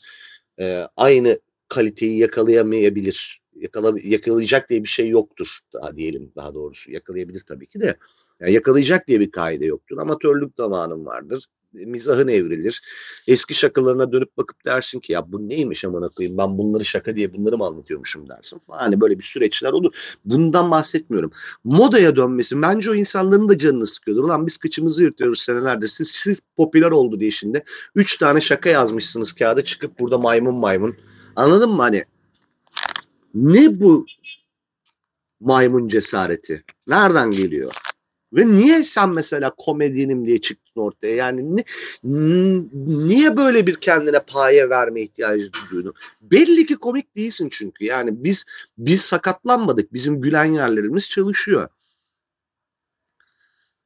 e, 0.60 0.86
aynı 0.96 1.38
kaliteyi 1.68 2.18
yakalayamayabilir. 2.18 3.42
Yakala, 3.60 3.92
yakalayacak 4.04 4.68
diye 4.68 4.82
bir 4.82 4.88
şey 4.88 5.08
yoktur 5.08 5.58
daha 5.72 5.96
diyelim 5.96 6.32
daha 6.36 6.54
doğrusu. 6.54 6.92
Yakalayabilir 6.92 7.40
tabii 7.40 7.66
ki 7.66 7.80
de. 7.80 7.96
Yani 8.40 8.52
yakalayacak 8.52 9.06
diye 9.06 9.20
bir 9.20 9.30
kaide 9.30 9.66
yoktur. 9.66 9.98
Amatörlük 9.98 10.52
zamanım 10.56 11.06
vardır 11.06 11.46
mizahın 11.84 12.28
evrilir. 12.28 12.82
Eski 13.26 13.54
şakalarına 13.54 14.12
dönüp 14.12 14.36
bakıp 14.36 14.64
dersin 14.64 15.00
ki 15.00 15.12
ya 15.12 15.32
bu 15.32 15.48
neymiş 15.48 15.84
amına 15.84 16.08
koyayım 16.08 16.38
ben 16.38 16.58
bunları 16.58 16.84
şaka 16.84 17.16
diye 17.16 17.34
bunları 17.34 17.58
mı 17.58 17.66
anlatıyormuşum 17.66 18.28
dersin. 18.28 18.60
Hani 18.68 19.00
böyle 19.00 19.18
bir 19.18 19.24
süreçler 19.24 19.72
olur. 19.72 19.94
Bundan 20.24 20.70
bahsetmiyorum. 20.70 21.32
Modaya 21.64 22.16
dönmesi 22.16 22.62
bence 22.62 22.90
o 22.90 22.94
insanların 22.94 23.48
da 23.48 23.58
canını 23.58 23.86
sıkıyordur. 23.86 24.24
Ulan 24.24 24.46
biz 24.46 24.56
kıçımızı 24.56 25.02
yırtıyoruz 25.02 25.40
senelerdir. 25.40 25.88
Siz 25.88 26.08
siz 26.08 26.38
popüler 26.56 26.90
oldu 26.90 27.20
diye 27.20 27.30
şimdi. 27.30 27.64
Üç 27.94 28.16
tane 28.16 28.40
şaka 28.40 28.70
yazmışsınız 28.70 29.32
kağıda 29.32 29.64
çıkıp 29.64 30.00
burada 30.00 30.18
maymun 30.18 30.54
maymun. 30.54 30.96
Anladın 31.36 31.70
mı 31.70 31.82
hani? 31.82 32.04
Ne 33.36 33.80
bu 33.80 34.06
maymun 35.40 35.88
cesareti? 35.88 36.64
Nereden 36.86 37.30
geliyor? 37.30 37.72
Ve 38.32 38.46
niye 38.46 38.84
sen 38.84 39.10
mesela 39.10 39.54
komedyenim 39.58 40.26
diye 40.26 40.40
çıktın 40.40 40.80
ortaya? 40.80 41.14
Yani 41.14 41.56
ni, 41.56 41.64
niye 43.08 43.36
böyle 43.36 43.66
bir 43.66 43.74
kendine 43.74 44.18
paye 44.20 44.70
verme 44.70 45.02
ihtiyacı 45.02 45.50
duydun? 45.70 45.94
Belli 46.20 46.66
ki 46.66 46.74
komik 46.74 47.16
değilsin 47.16 47.48
çünkü. 47.52 47.84
Yani 47.84 48.24
biz 48.24 48.44
biz 48.78 49.00
sakatlanmadık. 49.00 49.92
Bizim 49.92 50.20
gülen 50.20 50.44
yerlerimiz 50.44 51.08
çalışıyor. 51.08 51.68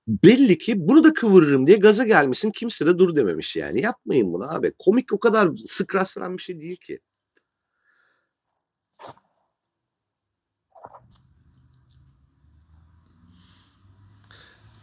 Belli 0.08 0.58
ki 0.58 0.88
bunu 0.88 1.04
da 1.04 1.14
kıvırırım 1.14 1.66
diye 1.66 1.76
gaza 1.76 2.04
gelmişsin. 2.04 2.50
Kimse 2.50 2.86
de 2.86 2.98
dur 2.98 3.16
dememiş 3.16 3.56
yani. 3.56 3.80
Yapmayın 3.80 4.32
bunu 4.32 4.54
abi. 4.54 4.72
Komik 4.78 5.12
o 5.12 5.18
kadar 5.20 5.56
sık 5.56 5.94
rastlanan 5.94 6.36
bir 6.36 6.42
şey 6.42 6.60
değil 6.60 6.76
ki. 6.76 7.00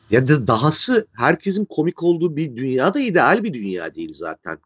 Ya 0.10 0.28
da 0.28 0.48
dahası 0.48 1.08
herkesin 1.14 1.66
komik 1.66 2.04
olduğu 2.04 2.36
bir 2.36 2.56
dünya 2.56 2.94
da 2.94 3.00
ideal 3.00 3.44
bir 3.44 3.54
dünya 3.54 3.96
değil 3.96 4.14
zaten. 4.14 4.60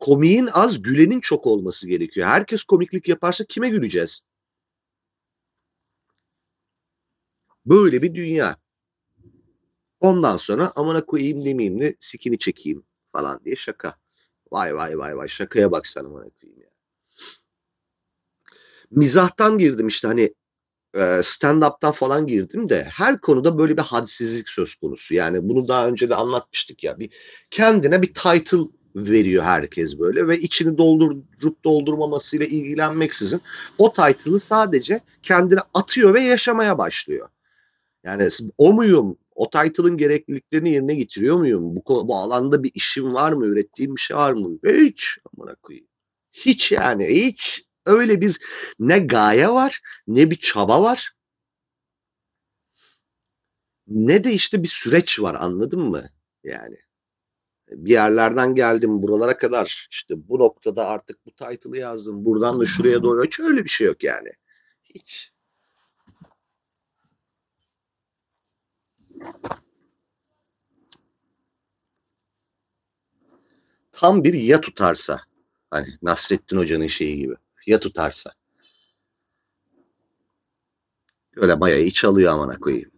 Komiğin 0.00 0.48
az, 0.52 0.82
gülenin 0.82 1.20
çok 1.20 1.46
olması 1.46 1.88
gerekiyor. 1.88 2.26
Herkes 2.26 2.64
komiklik 2.64 3.08
yaparsa 3.08 3.44
kime 3.44 3.68
güleceğiz? 3.68 4.20
Böyle 7.66 8.02
bir 8.02 8.14
dünya. 8.14 8.56
Ondan 10.00 10.36
sonra 10.36 10.72
amına 10.76 11.04
koyayım 11.06 11.44
demeyeyim 11.44 11.80
de 11.80 11.96
sikini 11.98 12.38
çekeyim 12.38 12.84
falan 13.12 13.40
diye 13.44 13.56
şaka. 13.56 13.96
Vay 14.52 14.74
vay 14.74 14.98
vay 14.98 15.16
vay 15.16 15.28
şakaya 15.28 15.72
bak 15.72 15.86
sen 15.86 16.04
amına 16.04 16.30
koyayım 16.40 16.62
ya. 16.62 16.70
Mizahtan 18.90 19.58
girdim 19.58 19.88
işte 19.88 20.08
hani 20.08 20.34
stand-up'tan 21.22 21.92
falan 21.92 22.26
girdim 22.26 22.68
de 22.68 22.88
her 22.92 23.20
konuda 23.20 23.58
böyle 23.58 23.76
bir 23.76 23.82
hadsizlik 23.82 24.48
söz 24.48 24.74
konusu. 24.74 25.14
Yani 25.14 25.48
bunu 25.48 25.68
daha 25.68 25.88
önce 25.88 26.10
de 26.10 26.14
anlatmıştık 26.14 26.84
ya. 26.84 26.98
Bir 26.98 27.10
kendine 27.50 28.02
bir 28.02 28.14
title 28.14 28.58
veriyor 28.96 29.44
herkes 29.44 29.98
böyle 29.98 30.28
ve 30.28 30.38
içini 30.38 30.78
doldurup 30.78 31.64
doldurmamasıyla 31.64 32.46
ilgilenmeksizin 32.46 33.40
o 33.78 33.92
title'ı 33.92 34.40
sadece 34.40 35.00
kendine 35.22 35.60
atıyor 35.74 36.14
ve 36.14 36.20
yaşamaya 36.20 36.78
başlıyor. 36.78 37.28
Yani 38.04 38.28
o 38.58 38.72
muyum? 38.72 39.16
O 39.34 39.50
title'ın 39.50 39.96
gerekliliklerini 39.96 40.70
yerine 40.70 40.94
getiriyor 40.94 41.36
muyum? 41.36 41.76
Bu, 41.76 42.08
bu 42.08 42.16
alanda 42.16 42.62
bir 42.62 42.70
işim 42.74 43.14
var 43.14 43.32
mı? 43.32 43.46
Ürettiğim 43.46 43.96
bir 43.96 44.00
şey 44.00 44.16
var 44.16 44.32
mı? 44.32 44.58
Hiç. 44.66 45.18
Amına 45.38 45.54
koyayım. 45.54 45.86
Hiç 46.32 46.72
yani. 46.72 47.06
Hiç 47.06 47.64
öyle 47.86 48.20
bir 48.20 48.38
ne 48.78 48.98
gaye 48.98 49.48
var 49.48 49.80
ne 50.06 50.30
bir 50.30 50.36
çaba 50.36 50.82
var 50.82 51.12
ne 53.90 54.24
de 54.24 54.32
işte 54.32 54.62
bir 54.62 54.68
süreç 54.68 55.20
var 55.20 55.36
anladın 55.40 55.80
mı? 55.80 56.02
Yani 56.44 56.76
bir 57.70 57.90
yerlerden 57.90 58.54
geldim 58.54 59.02
buralara 59.02 59.38
kadar 59.38 59.88
işte 59.90 60.28
bu 60.28 60.38
noktada 60.38 60.86
artık 60.86 61.26
bu 61.26 61.30
title'ı 61.30 61.76
yazdım 61.76 62.24
buradan 62.24 62.60
da 62.60 62.64
şuraya 62.64 63.02
doğru 63.02 63.24
hiç 63.24 63.40
öyle 63.40 63.64
bir 63.64 63.68
şey 63.68 63.86
yok 63.86 64.04
yani. 64.04 64.32
Hiç. 64.84 65.32
Tam 73.92 74.24
bir 74.24 74.34
ya 74.34 74.60
tutarsa 74.60 75.20
hani 75.70 75.98
Nasrettin 76.02 76.56
Hoca'nın 76.56 76.86
şeyi 76.86 77.16
gibi 77.16 77.34
ya 77.66 77.80
tutarsa. 77.80 78.32
Öyle 81.36 81.54
mayayı 81.54 81.90
çalıyor 81.90 82.32
amına 82.32 82.58
koyayım. 82.58 82.90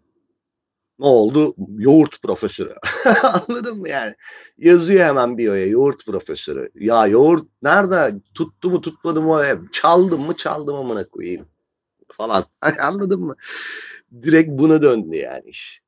Ne 0.99 1.07
oldu? 1.07 1.55
Yoğurt 1.79 2.23
profesörü. 2.23 2.75
Anladın 3.23 3.79
mı 3.79 3.89
yani? 3.89 4.15
Yazıyor 4.59 5.05
hemen 5.05 5.39
biyoya 5.39 5.67
yoğurt 5.67 6.07
profesörü. 6.07 6.71
Ya 6.75 7.07
yoğurt 7.07 7.47
nerede? 7.63 8.15
Tuttu 8.35 8.71
mu 8.71 8.81
tutmadı 8.81 9.23
mı? 9.23 9.69
Çaldım 9.73 10.21
mı 10.21 10.37
çaldım 10.37 10.77
amına 10.77 11.09
koyayım. 11.09 11.49
Falan. 12.13 12.45
Anladın 12.81 13.21
mı? 13.21 13.37
Direkt 14.23 14.51
buna 14.51 14.83
döndü 14.83 15.17
yani 15.17 15.49
iş. 15.49 15.83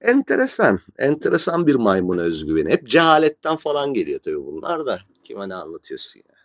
Enteresan. 0.00 0.80
Enteresan 0.98 1.66
bir 1.66 1.74
maymun 1.74 2.18
özgüveni. 2.18 2.70
Hep 2.70 2.88
cehaletten 2.88 3.56
falan 3.56 3.94
geliyor 3.94 4.20
tabii 4.20 4.46
bunlar 4.46 4.86
da. 4.86 5.00
Kime 5.24 5.48
ne 5.48 5.54
anlatıyorsun 5.54 6.20
ya? 6.28 6.35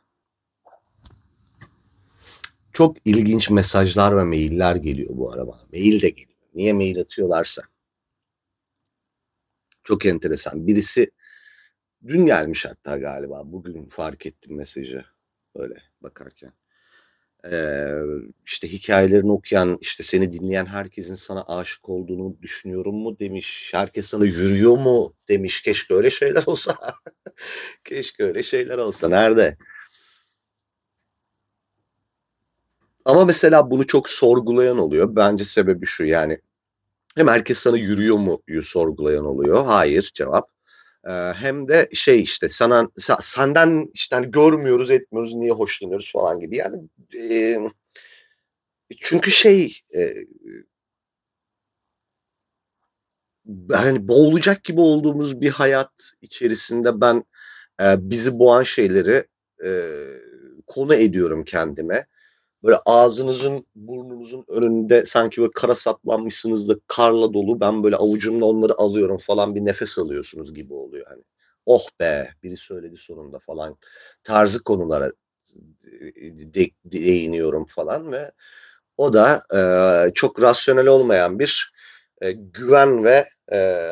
Çok 2.82 2.98
ilginç 3.06 3.50
mesajlar 3.50 4.18
ve 4.18 4.24
mailler 4.24 4.76
geliyor 4.76 5.10
bu 5.14 5.32
araba. 5.34 5.60
Mail 5.74 6.02
de 6.02 6.10
geliyor. 6.10 6.40
Niye 6.54 6.74
mail 6.74 7.00
atıyorlarsa. 7.00 7.62
Çok 9.84 10.06
enteresan. 10.06 10.68
Birisi 10.68 11.12
dün 12.08 12.26
gelmiş 12.26 12.66
hatta 12.66 12.98
galiba. 12.98 13.42
Bugün 13.46 13.86
fark 13.90 14.26
ettim 14.26 14.56
mesajı. 14.56 15.06
Böyle 15.58 15.74
bakarken. 16.02 16.54
Ee, 17.52 17.92
işte 18.46 18.72
hikayelerini 18.72 19.32
okuyan, 19.32 19.78
işte 19.82 20.04
seni 20.04 20.32
dinleyen 20.32 20.66
herkesin 20.66 21.16
sana 21.16 21.44
aşık 21.44 21.90
olduğunu 21.90 22.42
düşünüyorum 22.42 22.96
mu 22.96 23.20
demiş. 23.20 23.72
Herkes 23.74 24.06
sana 24.06 24.26
yürüyor 24.26 24.78
mu 24.78 25.14
demiş. 25.30 25.62
Keşke 25.62 25.94
öyle 25.94 26.10
şeyler 26.10 26.44
olsa. 26.46 26.78
Keşke 27.84 28.24
öyle 28.24 28.44
şeyler 28.44 28.78
olsa. 28.78 29.10
Nerede? 29.10 29.58
Ama 33.06 33.26
mesela 33.26 33.72
bunu 33.72 33.88
çok 33.88 34.10
sorgulayan 34.10 34.78
oluyor. 34.78 35.16
Bence 35.16 35.46
sebebi 35.46 35.86
şu 35.86 36.04
yani 36.06 36.38
hem 37.16 37.28
herkes 37.28 37.58
sana 37.58 37.78
yürüyor 37.78 38.18
mu 38.18 38.42
sorgulayan 38.64 39.26
oluyor. 39.26 39.66
Hayır 39.66 40.12
cevap. 40.14 40.50
Ee, 41.08 41.12
hem 41.36 41.68
de 41.68 41.90
şey 41.94 42.22
işte 42.22 42.50
sana 42.50 42.90
senden 43.22 43.90
işte 43.94 44.16
hani 44.16 44.32
görmüyoruz 44.32 44.92
etmiyoruz 44.92 45.34
niye 45.34 45.52
hoşlanıyoruz 45.52 46.12
falan 46.12 46.40
gibi. 46.40 46.58
Yani 46.58 46.78
e, 47.18 47.58
çünkü 49.00 49.32
şey 49.32 49.78
e, 49.96 50.14
hani 53.72 54.08
boğulacak 54.08 54.64
gibi 54.64 54.82
olduğumuz 54.82 55.42
bir 55.42 55.50
hayat 55.50 55.92
içerisinde 56.22 57.02
ben 57.02 57.24
e, 57.82 58.10
bizi 58.10 58.40
boğan 58.40 58.64
şeyleri 58.64 59.24
e, 59.66 59.70
konu 60.68 60.96
ediyorum 60.96 61.44
kendime 61.44 62.06
böyle 62.64 62.78
ağzınızın 62.86 63.66
burnunuzun 63.76 64.46
önünde 64.48 65.06
sanki 65.06 65.42
böyle 65.42 65.52
kara 65.56 65.76
saplanmışsınız 65.76 66.70
da 66.70 66.76
karla 66.88 67.34
dolu 67.34 67.60
ben 67.60 67.84
böyle 67.84 67.96
avucumla 67.96 68.46
onları 68.46 68.74
alıyorum 68.78 69.18
falan 69.18 69.56
bir 69.56 69.66
nefes 69.66 70.00
alıyorsunuz 70.00 70.54
gibi 70.54 70.74
oluyor 70.74 71.06
hani. 71.10 71.24
Oh 71.66 71.88
be 72.00 72.30
biri 72.44 72.58
söyledi 72.58 72.98
sonunda 72.98 73.40
falan 73.40 73.76
tarzı 74.24 74.64
konulara 74.64 75.12
de, 76.54 76.70
değiniyorum 76.86 77.66
falan 77.66 78.12
ve 78.12 78.32
o 78.98 79.14
da 79.14 79.44
e, 80.10 80.14
çok 80.14 80.42
rasyonel 80.42 80.88
olmayan 80.88 81.40
bir 81.40 81.74
e, 82.22 82.32
güven 82.32 83.04
ve 83.04 83.26
e, 83.54 83.88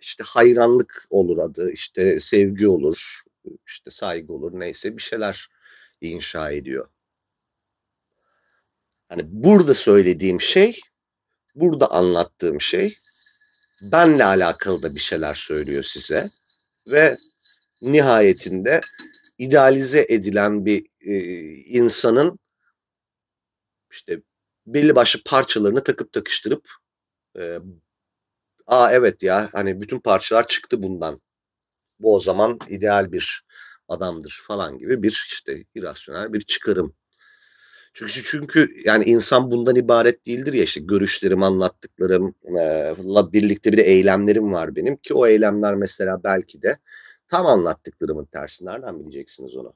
işte 0.00 0.24
hayranlık 0.26 1.06
olur 1.10 1.38
adı, 1.38 1.70
işte 1.70 2.20
sevgi 2.20 2.68
olur, 2.68 3.22
işte 3.66 3.90
saygı 3.90 4.32
olur 4.34 4.60
neyse 4.60 4.96
bir 4.96 5.02
şeyler 5.02 5.48
inşa 6.00 6.50
ediyor. 6.50 6.88
Hani 9.08 9.22
burada 9.26 9.74
söylediğim 9.74 10.40
şey, 10.40 10.80
burada 11.54 11.90
anlattığım 11.90 12.60
şey 12.60 12.96
benle 13.82 14.24
alakalı 14.24 14.82
da 14.82 14.94
bir 14.94 15.00
şeyler 15.00 15.34
söylüyor 15.34 15.82
size 15.82 16.28
ve 16.88 17.16
nihayetinde 17.82 18.80
idealize 19.38 20.06
edilen 20.08 20.66
bir 20.66 20.86
e, 21.00 21.14
insanın 21.54 22.38
işte 23.90 24.22
belli 24.66 24.94
başlı 24.94 25.20
parçalarını 25.24 25.84
takıp 25.84 26.12
takıştırıp 26.12 26.68
e, 27.38 27.58
aa 28.66 28.92
evet 28.92 29.22
ya 29.22 29.48
hani 29.52 29.80
bütün 29.80 30.00
parçalar 30.00 30.48
çıktı 30.48 30.82
bundan. 30.82 31.20
Bu 32.00 32.14
o 32.14 32.20
zaman 32.20 32.58
ideal 32.68 33.12
bir 33.12 33.44
adamdır 33.88 34.42
falan 34.46 34.78
gibi 34.78 35.02
bir 35.02 35.26
işte 35.32 35.64
irasyonel 35.74 36.32
bir 36.32 36.40
çıkarım. 36.40 36.94
Çünkü 37.94 38.22
çünkü 38.24 38.68
yani 38.84 39.04
insan 39.04 39.50
bundan 39.50 39.76
ibaret 39.76 40.26
değildir 40.26 40.52
ya 40.52 40.64
işte 40.64 40.80
görüşlerim, 40.80 41.42
anlattıklarımla 41.42 43.32
birlikte 43.32 43.72
bir 43.72 43.76
de 43.76 43.82
eylemlerim 43.82 44.52
var 44.52 44.76
benim 44.76 44.96
ki 44.96 45.14
o 45.14 45.26
eylemler 45.26 45.74
mesela 45.74 46.24
belki 46.24 46.62
de 46.62 46.78
tam 47.28 47.46
anlattıklarımın 47.46 48.24
tersi. 48.24 48.66
Nereden 48.66 49.00
bileceksiniz 49.00 49.56
onu? 49.56 49.74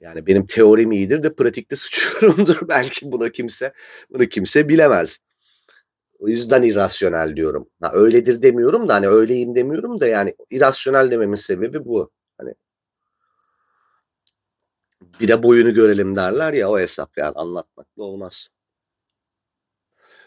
Yani 0.00 0.26
benim 0.26 0.46
teorim 0.46 0.92
iyidir 0.92 1.22
de 1.22 1.34
pratikte 1.34 1.76
sıçıyorumdur. 1.76 2.68
Belki 2.68 3.12
buna 3.12 3.28
kimse 3.28 3.72
bunu 4.10 4.26
kimse 4.26 4.68
bilemez. 4.68 5.18
O 6.18 6.28
yüzden 6.28 6.62
irrasyonel 6.62 7.36
diyorum. 7.36 7.68
Ha, 7.80 7.90
öyledir 7.94 8.42
demiyorum 8.42 8.88
da 8.88 8.94
hani 8.94 9.08
öyleyim 9.08 9.54
demiyorum 9.54 10.00
da 10.00 10.06
yani 10.06 10.34
irrasyonel 10.50 11.10
dememin 11.10 11.36
sebebi 11.36 11.84
bu. 11.84 12.10
Bir 15.20 15.28
de 15.28 15.42
boyunu 15.42 15.74
görelim 15.74 16.16
derler 16.16 16.52
ya 16.52 16.70
o 16.70 16.78
hesap 16.78 17.18
yani 17.18 17.32
anlatmakla 17.34 18.02
olmaz. 18.02 18.48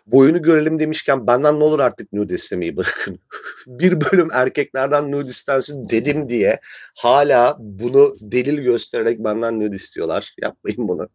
Boyunu 0.05 0.41
görelim 0.41 0.79
demişken 0.79 1.27
benden 1.27 1.59
ne 1.59 1.63
olur 1.63 1.79
artık 1.79 2.13
nude 2.13 2.33
istemeyi 2.33 2.77
bırakın. 2.77 3.19
bir 3.67 4.01
bölüm 4.01 4.29
erkeklerden 4.33 5.11
nude 5.11 5.29
istensin 5.29 5.89
dedim 5.89 6.29
diye 6.29 6.59
hala 6.97 7.57
bunu 7.59 8.15
delil 8.21 8.61
göstererek 8.61 9.19
benden 9.19 9.59
nude 9.59 9.75
istiyorlar. 9.75 10.35
Yapmayın 10.41 10.87
bunu. 10.87 11.09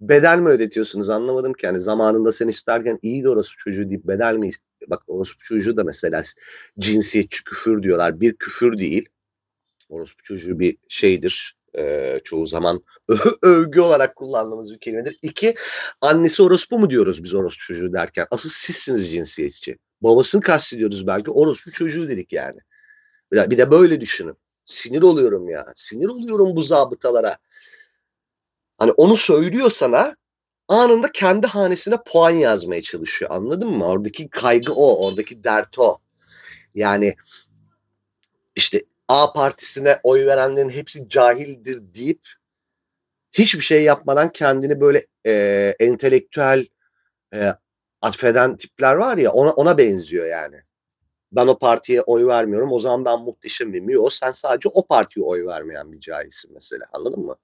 Bedel 0.00 0.38
mi 0.38 0.48
ödetiyorsunuz 0.48 1.10
anlamadım 1.10 1.52
ki. 1.52 1.66
Yani 1.66 1.80
zamanında 1.80 2.32
sen 2.32 2.48
isterken 2.48 2.98
iyi 3.02 3.22
de 3.22 3.28
orası 3.28 3.52
çocuğu 3.58 3.90
deyip 3.90 4.04
bedel 4.04 4.34
mi? 4.34 4.50
Bak 4.88 5.02
orası 5.06 5.32
çocuğu 5.38 5.76
da 5.76 5.84
mesela 5.84 6.22
cinsiyetçi 6.78 7.44
küfür 7.44 7.82
diyorlar. 7.82 8.20
Bir 8.20 8.36
küfür 8.36 8.78
değil. 8.78 9.08
Orospu 9.88 10.22
çocuğu 10.22 10.58
bir 10.58 10.76
şeydir 10.88 11.55
e, 11.78 12.20
çoğu 12.24 12.46
zaman 12.46 12.82
övgü 13.42 13.80
olarak 13.80 14.16
kullandığımız 14.16 14.72
bir 14.72 14.78
kelimedir. 14.78 15.16
İki, 15.22 15.54
annesi 16.00 16.42
orospu 16.42 16.78
mu 16.78 16.90
diyoruz 16.90 17.24
biz 17.24 17.34
orospu 17.34 17.62
çocuğu 17.62 17.92
derken? 17.92 18.26
Asıl 18.30 18.50
sizsiniz 18.50 19.10
cinsiyetçi. 19.10 19.78
Babasını 20.00 20.40
kastediyoruz 20.40 21.06
belki 21.06 21.30
orospu 21.30 21.72
çocuğu 21.72 22.08
dedik 22.08 22.32
yani. 22.32 22.58
Bir 23.32 23.58
de 23.58 23.70
böyle 23.70 24.00
düşünün. 24.00 24.36
Sinir 24.64 25.02
oluyorum 25.02 25.48
ya. 25.48 25.66
Sinir 25.74 26.08
oluyorum 26.08 26.56
bu 26.56 26.62
zabıtalara. 26.62 27.38
Hani 28.78 28.92
onu 28.92 29.16
söylüyor 29.16 29.70
sana 29.70 30.16
anında 30.68 31.12
kendi 31.12 31.46
hanesine 31.46 31.96
puan 32.06 32.30
yazmaya 32.30 32.82
çalışıyor. 32.82 33.30
Anladın 33.30 33.70
mı? 33.70 33.86
Oradaki 33.86 34.28
kaygı 34.28 34.72
o. 34.72 35.06
Oradaki 35.06 35.44
dert 35.44 35.78
o. 35.78 35.98
Yani 36.74 37.14
işte 38.56 38.82
A 39.08 39.32
partisine 39.32 40.00
oy 40.02 40.26
verenlerin 40.26 40.70
hepsi 40.70 41.08
cahildir 41.08 41.94
deyip 41.94 42.20
hiçbir 43.32 43.60
şey 43.60 43.82
yapmadan 43.84 44.32
kendini 44.32 44.80
böyle 44.80 45.06
e, 45.26 45.74
entelektüel 45.80 46.66
e, 47.34 47.54
atfeden 48.00 48.56
tipler 48.56 48.94
var 48.94 49.16
ya 49.18 49.32
ona, 49.32 49.52
ona 49.52 49.78
benziyor 49.78 50.26
yani. 50.26 50.60
Ben 51.32 51.46
o 51.46 51.58
partiye 51.58 52.02
oy 52.02 52.26
vermiyorum 52.26 52.72
o 52.72 52.78
zaman 52.78 53.04
ben 53.04 53.20
muhteşemim. 53.20 53.90
Yok 53.90 54.12
sen 54.12 54.32
sadece 54.32 54.68
o 54.68 54.86
partiye 54.86 55.26
oy 55.26 55.46
vermeyen 55.46 55.92
bir 55.92 56.00
cahilsin 56.00 56.50
mesela 56.54 56.84
anladın 56.92 57.20
mı? 57.20 57.36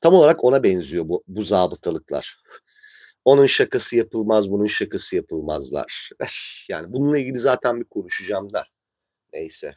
Tam 0.00 0.14
olarak 0.14 0.44
ona 0.44 0.62
benziyor 0.62 1.08
bu, 1.08 1.24
bu 1.28 1.42
zabıtalıklar. 1.42 2.38
Onun 3.24 3.46
şakası 3.46 3.96
yapılmaz, 3.96 4.50
bunun 4.50 4.66
şakası 4.66 5.16
yapılmazlar. 5.16 6.10
Yani 6.68 6.92
bununla 6.92 7.18
ilgili 7.18 7.38
zaten 7.38 7.80
bir 7.80 7.84
konuşacağım 7.84 8.52
da. 8.52 8.64
Neyse. 9.32 9.74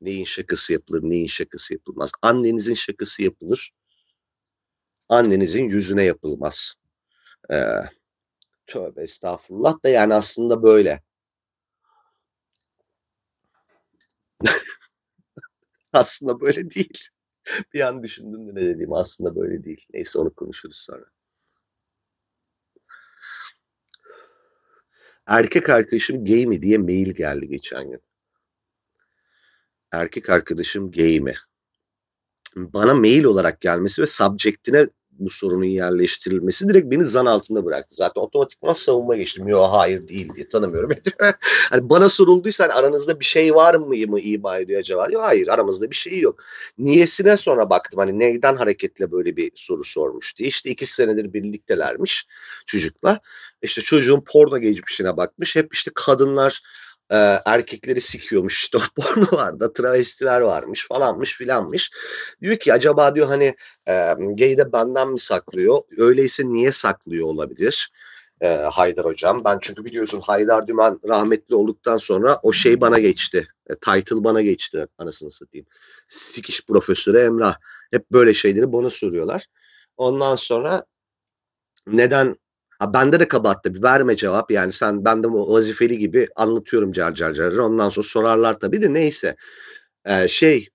Neyin 0.00 0.24
şakası 0.24 0.72
yapılır, 0.72 1.02
neyin 1.02 1.26
şakası 1.26 1.74
yapılmaz. 1.74 2.10
Annenizin 2.22 2.74
şakası 2.74 3.22
yapılır. 3.22 3.72
Annenizin 5.08 5.64
yüzüne 5.64 6.04
yapılmaz. 6.04 6.74
Ee, 7.52 7.56
tövbe 8.66 9.02
estağfurullah 9.02 9.84
da 9.84 9.88
yani 9.88 10.14
aslında 10.14 10.62
böyle. 10.62 11.02
aslında 15.92 16.40
böyle 16.40 16.70
değil. 16.70 17.08
bir 17.74 17.80
an 17.80 18.02
düşündüm 18.02 18.48
de 18.48 18.54
ne 18.54 18.60
dediğim 18.60 18.92
aslında 18.92 19.36
böyle 19.36 19.64
değil. 19.64 19.86
Neyse 19.94 20.18
onu 20.18 20.34
konuşuruz 20.34 20.76
sonra. 20.76 21.04
Erkek 25.26 25.70
arkadaşım 25.70 26.24
gay 26.24 26.46
mi 26.46 26.62
diye 26.62 26.78
mail 26.78 27.14
geldi 27.14 27.48
geçen 27.48 27.90
gün 27.90 28.00
erkek 29.92 30.30
arkadaşım 30.30 30.90
gay? 30.90 31.20
Bana 32.56 32.94
mail 32.94 33.24
olarak 33.24 33.60
gelmesi 33.60 34.02
ve 34.02 34.06
subjectine 34.06 34.86
bu 35.18 35.30
sorunun 35.30 35.64
yerleştirilmesi 35.64 36.68
direkt 36.68 36.90
beni 36.90 37.04
zan 37.04 37.26
altında 37.26 37.64
bıraktı. 37.64 37.94
Zaten 37.94 38.20
otomatikman 38.20 38.72
savunma 38.72 39.16
geçtim. 39.16 39.48
Yok 39.48 39.68
hayır 39.72 40.08
değil 40.08 40.34
diye 40.36 40.48
tanımıyorum. 40.48 40.90
hani 41.70 41.90
bana 41.90 42.08
sorulduysa 42.08 42.64
hani 42.64 42.72
aranızda 42.72 43.20
bir 43.20 43.24
şey 43.24 43.54
var 43.54 43.74
mı 43.74 43.86
mı 44.06 44.20
ima 44.20 44.58
ediyor 44.58 44.80
acaba? 44.80 45.08
Diyor, 45.08 45.22
hayır 45.22 45.48
aramızda 45.48 45.90
bir 45.90 45.96
şey 45.96 46.20
yok. 46.20 46.44
Niyesine 46.78 47.36
sonra 47.36 47.70
baktım 47.70 48.00
hani 48.00 48.18
neyden 48.18 48.56
hareketle 48.56 49.12
böyle 49.12 49.36
bir 49.36 49.50
soru 49.54 49.84
sormuş 49.84 50.36
diye. 50.36 50.48
İşte 50.48 50.70
iki 50.70 50.86
senedir 50.86 51.32
birliktelermiş 51.32 52.26
çocukla. 52.66 53.20
İşte 53.62 53.82
çocuğun 53.82 54.20
porno 54.20 54.58
geçmişine 54.58 55.16
bakmış. 55.16 55.56
Hep 55.56 55.74
işte 55.74 55.90
kadınlar 55.94 56.62
e, 57.12 57.16
erkekleri 57.46 58.00
sikiyormuş 58.00 58.62
işte 58.62 58.78
pornolarda 58.96 59.72
travestiler 59.72 60.40
varmış 60.40 60.86
falanmış 60.88 61.36
filanmış. 61.36 61.90
Diyor 62.42 62.56
ki 62.56 62.72
acaba 62.72 63.14
diyor 63.14 63.26
hani 63.26 63.54
e, 63.88 64.14
gay 64.18 64.58
de 64.58 64.72
benden 64.72 65.08
mi 65.08 65.18
saklıyor? 65.18 65.80
Öyleyse 65.98 66.42
niye 66.46 66.72
saklıyor 66.72 67.26
olabilir? 67.26 67.90
E, 68.40 68.46
Haydar 68.48 69.04
hocam. 69.04 69.44
Ben 69.44 69.58
çünkü 69.60 69.84
biliyorsun 69.84 70.20
Haydar 70.20 70.66
Dümen 70.66 70.98
rahmetli 71.08 71.54
olduktan 71.54 71.96
sonra 71.98 72.38
o 72.42 72.52
şey 72.52 72.80
bana 72.80 72.98
geçti. 72.98 73.48
E, 73.70 73.74
title 73.74 74.24
bana 74.24 74.42
geçti 74.42 74.86
anasını 74.98 75.30
satayım. 75.30 75.66
Sikiş 76.08 76.66
profesörü 76.66 77.18
Emrah. 77.18 77.56
Hep 77.92 78.12
böyle 78.12 78.34
şeyleri 78.34 78.72
bana 78.72 78.90
soruyorlar. 78.90 79.46
Ondan 79.96 80.36
sonra 80.36 80.84
neden 81.86 82.36
Ha, 82.78 82.94
bende 82.94 83.20
de 83.20 83.28
kabahat 83.28 83.64
tabii. 83.64 83.82
Verme 83.82 84.16
cevap. 84.16 84.50
Yani 84.50 84.72
sen 84.72 85.04
ben 85.04 85.22
de 85.22 85.28
vazifeli 85.30 85.98
gibi 85.98 86.28
anlatıyorum 86.36 86.92
car 86.92 87.14
car 87.14 87.34
car 87.34 87.52
ondan 87.52 87.88
sonra 87.88 88.06
sorarlar 88.06 88.60
tabii 88.60 88.82
de 88.82 88.94
neyse. 88.94 89.36
Ee, 90.06 90.28
şey 90.28 90.68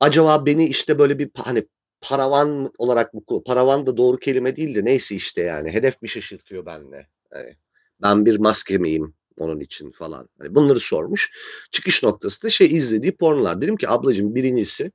acaba 0.00 0.46
beni 0.46 0.66
işte 0.66 0.98
böyle 0.98 1.18
bir 1.18 1.30
hani 1.36 1.66
paravan 2.00 2.70
olarak 2.78 3.14
bu 3.14 3.44
paravan 3.44 3.86
da 3.86 3.96
doğru 3.96 4.16
kelime 4.16 4.56
değil 4.56 4.74
de 4.74 4.84
neyse 4.84 5.14
işte 5.14 5.42
yani. 5.42 5.70
Hedef 5.70 6.02
mi 6.02 6.08
şaşırtıyor 6.08 6.66
benle? 6.66 7.08
Yani 7.34 7.56
ben 8.02 8.26
bir 8.26 8.38
maske 8.38 8.78
miyim 8.78 9.14
onun 9.38 9.60
için 9.60 9.90
falan. 9.90 10.28
Hani 10.38 10.54
bunları 10.54 10.80
sormuş. 10.80 11.30
Çıkış 11.70 12.02
noktası 12.02 12.42
da 12.42 12.50
şey 12.50 12.66
izlediği 12.66 13.16
pornolar. 13.16 13.60
Dedim 13.60 13.76
ki 13.76 13.88
ablacığım 13.88 14.34
birincisi 14.34 14.92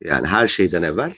yani 0.00 0.26
her 0.26 0.48
şeyden 0.48 0.82
evvel 0.82 1.12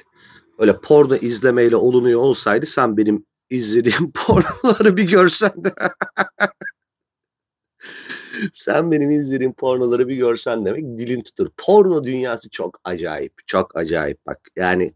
öyle 0.59 0.81
porno 0.81 1.17
izlemeyle 1.17 1.77
olunuyor 1.77 2.21
olsaydı 2.21 2.67
sen 2.67 2.97
benim 2.97 3.27
izlediğim 3.51 4.13
pornoları 4.27 4.97
bir 4.97 5.09
görsen 5.09 5.65
de 5.65 5.75
Sen 8.53 8.91
benim 8.91 9.11
izlediğim 9.11 9.53
pornoları 9.53 10.09
bir 10.09 10.17
görsen 10.17 10.67
demek 10.67 10.99
dilin 10.99 11.23
tutur. 11.23 11.51
Porno 11.57 12.05
dünyası 12.05 12.51
çok 12.51 12.81
acayip. 12.85 13.33
Çok 13.47 13.77
acayip 13.77 14.27
bak. 14.27 14.39
Yani 14.57 14.95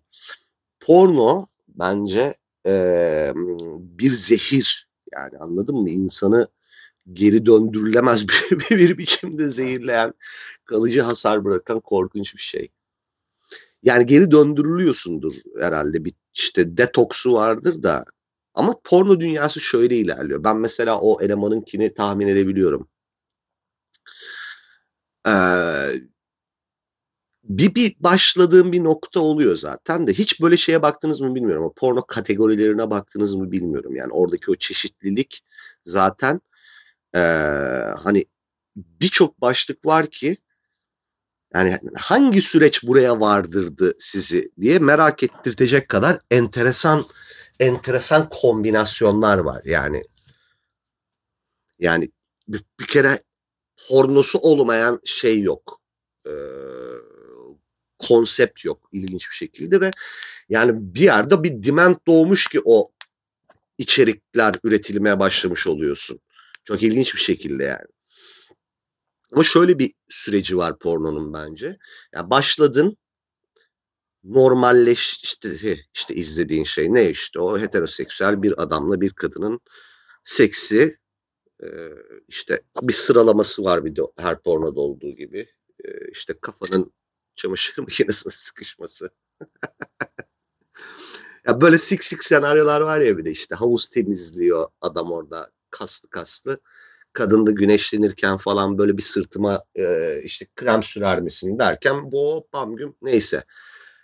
porno 0.80 1.46
bence 1.68 2.34
eee, 2.66 3.32
bir 3.80 4.10
zehir. 4.10 4.88
Yani 5.12 5.38
anladın 5.38 5.76
mı? 5.76 5.90
İnsanı 5.90 6.48
geri 7.12 7.46
döndürülemez 7.46 8.28
bir, 8.52 8.78
bir 8.78 8.98
biçimde 8.98 9.48
zehirleyen, 9.48 10.14
kalıcı 10.64 11.02
hasar 11.02 11.44
bırakan 11.44 11.80
korkunç 11.80 12.34
bir 12.34 12.40
şey. 12.40 12.68
Yani 13.88 14.06
geri 14.06 14.30
döndürülüyorsundur 14.30 15.34
herhalde 15.60 16.04
bir 16.04 16.12
işte 16.34 16.76
detoksu 16.76 17.32
vardır 17.32 17.82
da 17.82 18.04
ama 18.54 18.74
porno 18.84 19.20
dünyası 19.20 19.60
şöyle 19.60 19.96
ilerliyor. 19.96 20.44
Ben 20.44 20.56
mesela 20.56 20.98
o 21.00 21.22
elemanınkini 21.22 21.94
tahmin 21.94 22.28
edebiliyorum. 22.28 22.88
Ee, 25.26 25.30
bir, 27.44 27.74
bir 27.74 27.96
başladığım 28.00 28.72
bir 28.72 28.84
nokta 28.84 29.20
oluyor 29.20 29.56
zaten 29.56 30.06
de 30.06 30.12
hiç 30.12 30.40
böyle 30.40 30.56
şeye 30.56 30.82
baktınız 30.82 31.20
mı 31.20 31.34
bilmiyorum 31.34 31.62
ama 31.62 31.72
porno 31.76 32.06
kategorilerine 32.06 32.90
baktınız 32.90 33.34
mı 33.34 33.52
bilmiyorum 33.52 33.96
yani 33.96 34.12
oradaki 34.12 34.50
o 34.50 34.54
çeşitlilik 34.54 35.44
zaten 35.84 36.40
ee, 37.14 37.18
hani 38.02 38.24
birçok 38.76 39.40
başlık 39.40 39.86
var 39.86 40.06
ki 40.06 40.36
yani 41.54 41.78
hangi 41.96 42.42
süreç 42.42 42.82
buraya 42.82 43.20
vardırdı 43.20 43.94
sizi 43.98 44.50
diye 44.60 44.78
merak 44.78 45.22
ettirecek 45.22 45.88
kadar 45.88 46.18
enteresan 46.30 47.04
enteresan 47.60 48.28
kombinasyonlar 48.30 49.38
var 49.38 49.62
yani. 49.64 50.04
Yani 51.78 52.10
bir, 52.48 52.62
bir 52.80 52.86
kere 52.86 53.18
pornosu 53.88 54.38
olmayan 54.38 55.00
şey 55.04 55.40
yok. 55.42 55.80
Ee, 56.26 56.30
konsept 57.98 58.64
yok 58.64 58.88
ilginç 58.92 59.30
bir 59.30 59.36
şekilde 59.36 59.80
ve 59.80 59.90
yani 60.48 60.72
bir 60.74 61.00
yerde 61.00 61.42
bir 61.42 61.62
demand 61.62 61.96
doğmuş 62.06 62.48
ki 62.48 62.60
o 62.64 62.90
içerikler 63.78 64.54
üretilmeye 64.64 65.18
başlamış 65.18 65.66
oluyorsun. 65.66 66.20
Çok 66.64 66.82
ilginç 66.82 67.14
bir 67.14 67.20
şekilde 67.20 67.64
yani. 67.64 67.86
Ama 69.32 69.44
şöyle 69.44 69.78
bir 69.78 69.92
süreci 70.08 70.56
var 70.56 70.78
pornonun 70.78 71.32
bence. 71.32 71.78
Yani 72.14 72.30
başladın 72.30 72.96
normalleş 74.24 75.22
işte 75.94 76.14
izlediğin 76.14 76.64
şey 76.64 76.94
ne 76.94 77.10
işte 77.10 77.40
o 77.40 77.58
heteroseksüel 77.58 78.42
bir 78.42 78.62
adamla 78.62 79.00
bir 79.00 79.10
kadının 79.10 79.60
seksi 80.24 80.98
işte 82.28 82.62
bir 82.82 82.92
sıralaması 82.92 83.64
var 83.64 83.84
bir 83.84 83.96
de 83.96 84.02
her 84.18 84.42
pornoda 84.42 84.80
olduğu 84.80 85.10
gibi 85.10 85.46
işte 86.12 86.34
kafanın 86.40 86.92
çamaşır 87.36 87.78
makinesine 87.82 88.32
sıkışması. 88.36 89.10
ya 91.46 91.60
böyle 91.60 91.78
sik 91.78 92.04
sik 92.04 92.24
senaryolar 92.24 92.80
var 92.80 92.98
ya 92.98 93.18
bir 93.18 93.24
de 93.24 93.30
işte 93.30 93.54
havuz 93.54 93.86
temizliyor 93.86 94.68
adam 94.80 95.12
orada 95.12 95.50
kaslı 95.70 96.10
kaslı. 96.10 96.60
Kadın 97.12 97.46
da 97.46 97.50
güneşlenirken 97.50 98.36
falan 98.36 98.78
böyle 98.78 98.96
bir 98.96 99.02
sırtıma 99.02 99.60
e, 99.78 100.14
işte 100.24 100.46
krem 100.56 100.82
sürer 100.82 101.20
misin 101.20 101.58
derken 101.58 102.12
bu 102.12 102.48
bam 102.52 102.76
güm 102.76 102.94
neyse. 103.02 103.44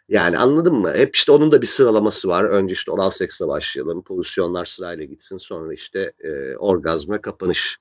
Yani 0.08 0.38
anladın 0.38 0.74
mı? 0.74 0.92
Hep 0.94 1.16
işte 1.16 1.32
onun 1.32 1.52
da 1.52 1.62
bir 1.62 1.66
sıralaması 1.66 2.28
var. 2.28 2.44
Önce 2.44 2.72
işte 2.72 2.90
oral 2.90 3.10
seksle 3.10 3.48
başlayalım. 3.48 4.04
Pozisyonlar 4.04 4.64
sırayla 4.64 5.04
gitsin. 5.04 5.36
Sonra 5.36 5.74
işte 5.74 6.12
e, 6.18 6.56
orgazm 6.56 7.12
ve 7.12 7.20
kapanış. 7.20 7.78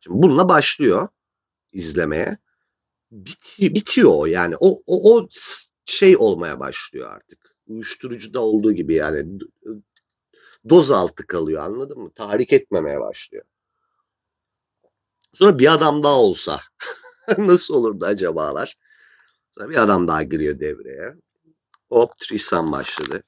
Şimdi 0.00 0.22
bununla 0.22 0.48
başlıyor 0.48 1.08
izlemeye. 1.72 2.38
Bitiyor, 3.10 3.74
bitiyor 3.74 4.12
o 4.14 4.26
yani. 4.26 4.54
O, 4.60 4.82
o, 4.86 5.16
o 5.16 5.28
şey 5.86 6.16
olmaya 6.16 6.60
başlıyor 6.60 7.10
artık. 7.10 7.56
Uyuşturucuda 7.66 8.40
olduğu 8.40 8.72
gibi 8.72 8.94
yani 8.94 9.38
doz 10.68 10.90
altı 10.90 11.26
kalıyor 11.26 11.62
anladın 11.62 11.98
mı? 11.98 12.10
Tahrik 12.14 12.52
etmemeye 12.52 13.00
başlıyor. 13.00 13.44
Sonra 15.34 15.58
bir 15.58 15.72
adam 15.74 16.02
daha 16.02 16.18
olsa 16.20 16.60
nasıl 17.38 17.74
olurdu 17.74 18.04
acabalar? 18.04 18.74
Sonra 19.58 19.70
bir 19.70 19.82
adam 19.82 20.08
daha 20.08 20.22
giriyor 20.22 20.60
devreye. 20.60 21.14
Hop 21.88 22.16
Tristan 22.16 22.72
başladı. 22.72 23.22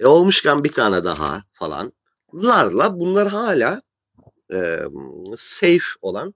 E 0.00 0.06
olmuşken 0.06 0.64
bir 0.64 0.72
tane 0.72 1.04
daha 1.04 1.42
falan. 1.52 1.92
Larla 2.34 2.98
bunlar 2.98 3.28
hala 3.28 3.82
e, 4.52 4.80
safe 5.36 5.84
olan 6.02 6.34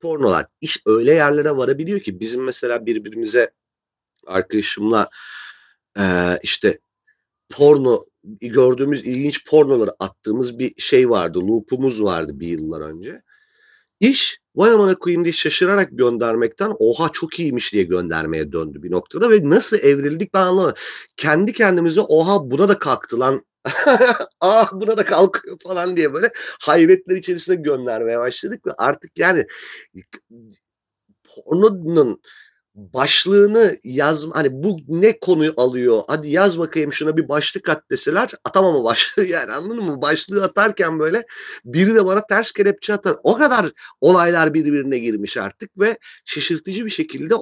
pornolar. 0.00 0.46
İş 0.60 0.82
öyle 0.86 1.12
yerlere 1.12 1.56
varabiliyor 1.56 2.00
ki 2.00 2.20
bizim 2.20 2.44
mesela 2.44 2.86
birbirimize 2.86 3.50
arkadaşımla 4.26 5.08
e, 5.98 6.04
işte 6.42 6.78
porno 7.50 8.00
gördüğümüz 8.40 9.06
ilginç 9.06 9.46
pornoları 9.46 9.90
attığımız 9.98 10.58
bir 10.58 10.74
şey 10.78 11.10
vardı. 11.10 11.46
Loop'umuz 11.48 12.02
vardı 12.02 12.32
bir 12.40 12.48
yıllar 12.48 12.80
önce. 12.80 13.22
İş 14.04 14.38
vay 14.56 14.70
amına 14.70 14.94
koyayım 14.94 15.24
diye 15.24 15.32
şaşırarak 15.32 15.88
göndermekten 15.92 16.72
oha 16.78 17.08
çok 17.12 17.40
iyiymiş 17.40 17.72
diye 17.72 17.82
göndermeye 17.82 18.52
döndü 18.52 18.82
bir 18.82 18.90
noktada 18.90 19.30
ve 19.30 19.50
nasıl 19.50 19.78
evrildik 19.78 20.34
ben 20.34 20.40
anlamadım. 20.40 20.76
Kendi 21.16 21.52
kendimize 21.52 22.00
oha 22.00 22.50
buna 22.50 22.68
da 22.68 22.78
kalktı 22.78 23.20
lan 23.20 23.46
ah 24.40 24.72
buna 24.72 24.96
da 24.96 25.04
kalkıyor 25.04 25.56
falan 25.62 25.96
diye 25.96 26.14
böyle 26.14 26.30
hayretler 26.60 27.16
içerisinde 27.16 27.56
göndermeye 27.56 28.18
başladık 28.18 28.66
ve 28.66 28.72
artık 28.78 29.18
yani 29.18 29.46
pornonun 31.24 32.20
başlığını 32.74 33.76
yaz 33.84 34.26
hani 34.32 34.48
bu 34.52 34.78
ne 34.88 35.18
konuyu 35.18 35.54
alıyor? 35.56 36.02
Hadi 36.08 36.30
yaz 36.30 36.58
bakayım 36.58 36.92
şuna 36.92 37.16
bir 37.16 37.28
başlık 37.28 37.68
at 37.68 37.90
deseler 37.90 38.30
atamam 38.44 38.84
başlığı 38.84 39.24
yani 39.28 39.52
anladın 39.52 39.84
mı? 39.84 40.02
Başlığı 40.02 40.44
atarken 40.44 40.98
böyle 40.98 41.24
biri 41.64 41.94
de 41.94 42.06
bana 42.06 42.24
ters 42.24 42.52
kelepçe 42.52 42.94
atar. 42.94 43.16
O 43.22 43.36
kadar 43.36 43.66
olaylar 44.00 44.54
birbirine 44.54 44.98
girmiş 44.98 45.36
artık 45.36 45.80
ve 45.80 45.98
şaşırtıcı 46.24 46.84
bir 46.84 46.90
şekilde 46.90 47.34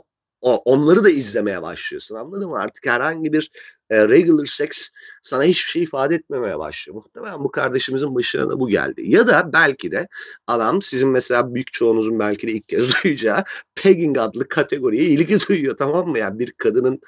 onları 0.43 1.05
da 1.05 1.11
izlemeye 1.11 1.63
başlıyorsun 1.63 2.17
anladın 2.17 2.49
mı? 2.49 2.59
Artık 2.59 2.87
herhangi 2.87 3.33
bir 3.33 3.51
e, 3.91 4.09
regular 4.09 4.47
sex 4.47 4.91
sana 5.23 5.45
hiçbir 5.45 5.71
şey 5.71 5.83
ifade 5.83 6.15
etmemeye 6.15 6.59
başlıyor. 6.59 6.95
Muhtemelen 6.95 7.45
bu 7.45 7.51
kardeşimizin 7.51 8.15
başına 8.15 8.51
da 8.51 8.61
bu 8.61 8.69
geldi. 8.69 9.03
Ya 9.05 9.27
da 9.27 9.51
belki 9.53 9.93
de 9.93 10.09
adam 10.47 10.83
sizin 10.83 11.09
mesela 11.09 11.55
büyük 11.55 11.73
çoğunuzun 11.73 12.19
belki 12.19 12.47
de 12.47 12.53
ilk 12.53 12.69
kez 12.69 12.89
duyacağı 13.05 13.45
pegging 13.75 14.19
adlı 14.19 14.49
kategoriye 14.49 15.05
ilgi 15.05 15.49
duyuyor 15.49 15.77
tamam 15.77 16.09
mı? 16.09 16.19
Yani 16.19 16.39
bir 16.39 16.53
kadının 16.53 17.01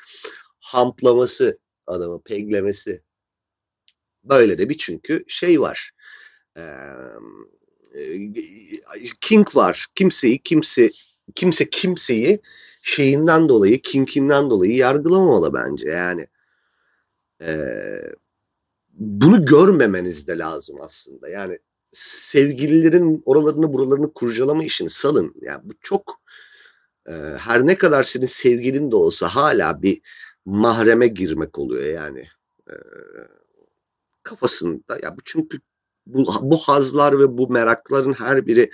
hamplaması 0.61 1.59
adamı 1.87 2.23
peglemesi. 2.23 3.03
Böyle 4.25 4.59
de 4.59 4.69
bir 4.69 4.77
çünkü 4.77 5.25
şey 5.29 5.61
var. 5.61 5.91
Ee, 6.57 6.63
king 9.21 9.57
var. 9.57 9.87
Kimseyi 9.95 10.43
kimse 10.43 10.91
kimse 11.35 11.71
kimseyi 11.71 12.41
şeyinden 12.85 13.49
dolayı, 13.49 13.83
kinkinden 13.83 14.51
dolayı 14.51 14.77
yargılamamalı 14.77 15.55
bence. 15.55 15.89
Yani 15.89 16.27
e, 17.43 17.69
bunu 18.93 19.45
görmemeniz 19.45 20.29
de 20.29 20.39
lazım 20.39 20.77
aslında. 20.81 21.29
Yani 21.29 21.59
sevgililerin 21.91 23.23
oralarını 23.27 23.73
buralarını 23.73 24.13
kurcalama 24.13 24.65
işini 24.65 24.91
salın. 24.91 25.35
Yani 25.43 25.61
bu 25.65 25.73
çok 25.81 26.21
e, 27.09 27.13
her 27.39 27.67
ne 27.67 27.79
kadar 27.79 28.03
senin 28.03 28.27
sevgilin 28.27 28.91
de 28.91 28.97
olsa 28.97 29.29
hala 29.29 29.83
bir 29.83 30.01
mahreme 30.45 31.07
girmek 31.07 31.59
oluyor 31.59 31.85
yani. 31.85 32.29
E, 32.69 32.75
kafasında 34.23 34.99
ya 35.03 35.17
bu 35.17 35.21
çünkü 35.25 35.59
bu, 36.07 36.25
bu 36.43 36.59
hazlar 36.59 37.19
ve 37.19 37.39
bu 37.39 37.49
merakların 37.49 38.13
her 38.13 38.47
biri 38.47 38.71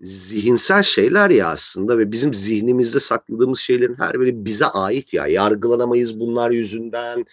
zihinsel 0.00 0.82
şeyler 0.82 1.30
ya 1.30 1.48
aslında 1.48 1.98
ve 1.98 2.12
bizim 2.12 2.34
zihnimizde 2.34 3.00
sakladığımız 3.00 3.58
şeylerin 3.58 3.94
her 3.98 4.20
biri 4.20 4.44
bize 4.44 4.66
ait 4.66 5.14
ya. 5.14 5.26
Yargılanamayız 5.26 6.20
bunlar 6.20 6.50
yüzünden, 6.50 7.24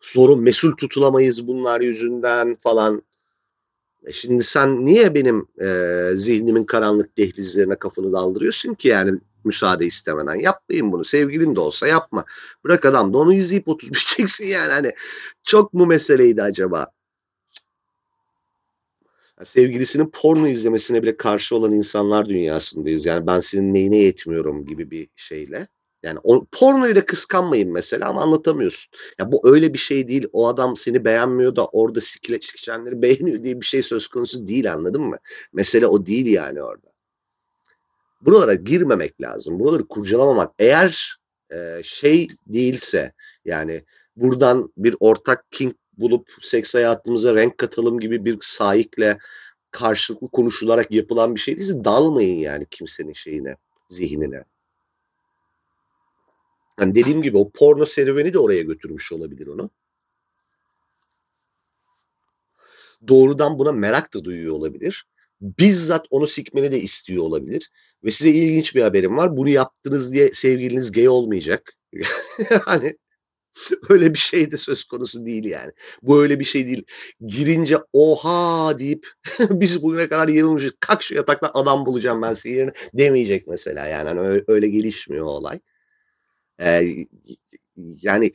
sorun 0.00 0.40
mesul 0.40 0.72
tutulamayız 0.72 1.46
bunlar 1.46 1.80
yüzünden 1.80 2.56
falan. 2.56 3.02
E 4.06 4.12
şimdi 4.12 4.44
sen 4.44 4.86
niye 4.86 5.14
benim 5.14 5.46
e, 5.60 6.08
zihnimin 6.14 6.64
karanlık 6.64 7.18
dehlizlerine 7.18 7.74
kafanı 7.74 8.12
daldırıyorsun 8.12 8.74
ki 8.74 8.88
yani 8.88 9.18
müsaade 9.44 9.86
istemeden? 9.86 10.38
Yapmayın 10.38 10.92
bunu. 10.92 11.04
Sevgilin 11.04 11.56
de 11.56 11.60
olsa 11.60 11.86
yapma. 11.86 12.24
Bırak 12.64 12.84
adam 12.84 13.12
da 13.14 13.18
onu 13.18 13.34
izleyip 13.34 13.68
oturup 13.68 13.94
biteceksin 13.94 14.46
yani. 14.46 14.72
Hani 14.72 14.92
çok 15.42 15.74
mu 15.74 15.86
meseleydi 15.86 16.42
acaba? 16.42 16.86
Sevgilisinin 19.44 20.10
porno 20.10 20.46
izlemesine 20.46 21.02
bile 21.02 21.16
karşı 21.16 21.56
olan 21.56 21.72
insanlar 21.72 22.28
dünyasındayız. 22.28 23.06
Yani 23.06 23.26
ben 23.26 23.40
senin 23.40 23.74
neyine 23.74 23.96
yetmiyorum 23.96 24.66
gibi 24.66 24.90
bir 24.90 25.08
şeyle. 25.16 25.68
Yani 26.02 26.18
o, 26.22 26.44
pornoyu 26.52 26.96
da 26.96 27.06
kıskanmayın 27.06 27.72
mesela 27.72 28.08
ama 28.08 28.22
anlatamıyorsun. 28.22 28.92
Ya 29.18 29.32
bu 29.32 29.40
öyle 29.44 29.72
bir 29.74 29.78
şey 29.78 30.08
değil. 30.08 30.26
O 30.32 30.48
adam 30.48 30.76
seni 30.76 31.04
beğenmiyor 31.04 31.56
da 31.56 31.66
orada 31.66 32.00
sikile 32.00 32.40
sikişenleri 32.40 33.02
beğeniyor 33.02 33.44
diye 33.44 33.60
bir 33.60 33.66
şey 33.66 33.82
söz 33.82 34.08
konusu 34.08 34.46
değil 34.46 34.72
anladın 34.72 35.02
mı? 35.02 35.16
Mesele 35.52 35.86
o 35.86 36.06
değil 36.06 36.26
yani 36.26 36.62
orada. 36.62 36.92
Buralara 38.20 38.54
girmemek 38.54 39.20
lazım. 39.20 39.58
Buraları 39.60 39.88
kurcalamamak. 39.88 40.52
Eğer 40.58 41.16
e, 41.54 41.80
şey 41.84 42.26
değilse 42.46 43.12
yani 43.44 43.84
buradan 44.16 44.72
bir 44.76 44.96
ortak 45.00 45.52
king 45.52 45.74
bulup 45.98 46.30
seks 46.40 46.74
hayatımıza 46.74 47.34
renk 47.34 47.58
katalım 47.58 48.00
gibi 48.00 48.24
bir 48.24 48.38
sahikle 48.40 49.18
karşılıklı 49.70 50.28
konuşularak 50.28 50.90
yapılan 50.90 51.34
bir 51.34 51.40
şey 51.40 51.56
değilse 51.56 51.84
dalmayın 51.84 52.38
yani 52.38 52.66
kimsenin 52.70 53.12
şeyine, 53.12 53.56
zihnine. 53.88 54.44
Hani 56.76 56.94
dediğim 56.94 57.22
gibi 57.22 57.38
o 57.38 57.50
porno 57.50 57.86
serüveni 57.86 58.32
de 58.32 58.38
oraya 58.38 58.62
götürmüş 58.62 59.12
olabilir 59.12 59.46
onu. 59.46 59.70
Doğrudan 63.08 63.58
buna 63.58 63.72
merak 63.72 64.14
da 64.14 64.24
duyuyor 64.24 64.54
olabilir. 64.54 65.04
Bizzat 65.40 66.06
onu 66.10 66.26
sikmeni 66.26 66.72
de 66.72 66.80
istiyor 66.80 67.24
olabilir. 67.24 67.70
Ve 68.04 68.10
size 68.10 68.30
ilginç 68.30 68.74
bir 68.74 68.82
haberim 68.82 69.16
var. 69.16 69.36
Bunu 69.36 69.48
yaptınız 69.48 70.12
diye 70.12 70.30
sevgiliniz 70.32 70.92
gay 70.92 71.08
olmayacak. 71.08 71.72
hani 72.64 72.96
öyle 73.88 74.14
bir 74.14 74.18
şey 74.18 74.50
de 74.50 74.56
söz 74.56 74.84
konusu 74.84 75.24
değil 75.24 75.44
yani. 75.44 75.72
Bu 76.02 76.22
öyle 76.22 76.38
bir 76.38 76.44
şey 76.44 76.66
değil. 76.66 76.84
Girince 77.26 77.76
oha 77.92 78.78
deyip 78.78 79.06
biz 79.50 79.82
bugüne 79.82 80.08
kadar 80.08 80.28
yanılmışız. 80.28 80.72
Kalk 80.80 81.02
şu 81.02 81.14
yatakta 81.14 81.50
adam 81.54 81.86
bulacağım 81.86 82.22
ben 82.22 82.34
senin 82.34 82.54
yerine 82.54 82.72
demeyecek 82.94 83.46
mesela. 83.46 83.86
Yani 83.86 84.08
hani 84.08 84.20
öyle, 84.20 84.44
öyle 84.48 84.68
gelişmiyor 84.68 85.26
olay. 85.26 85.60
Ee, 86.60 86.82
yani 87.76 88.32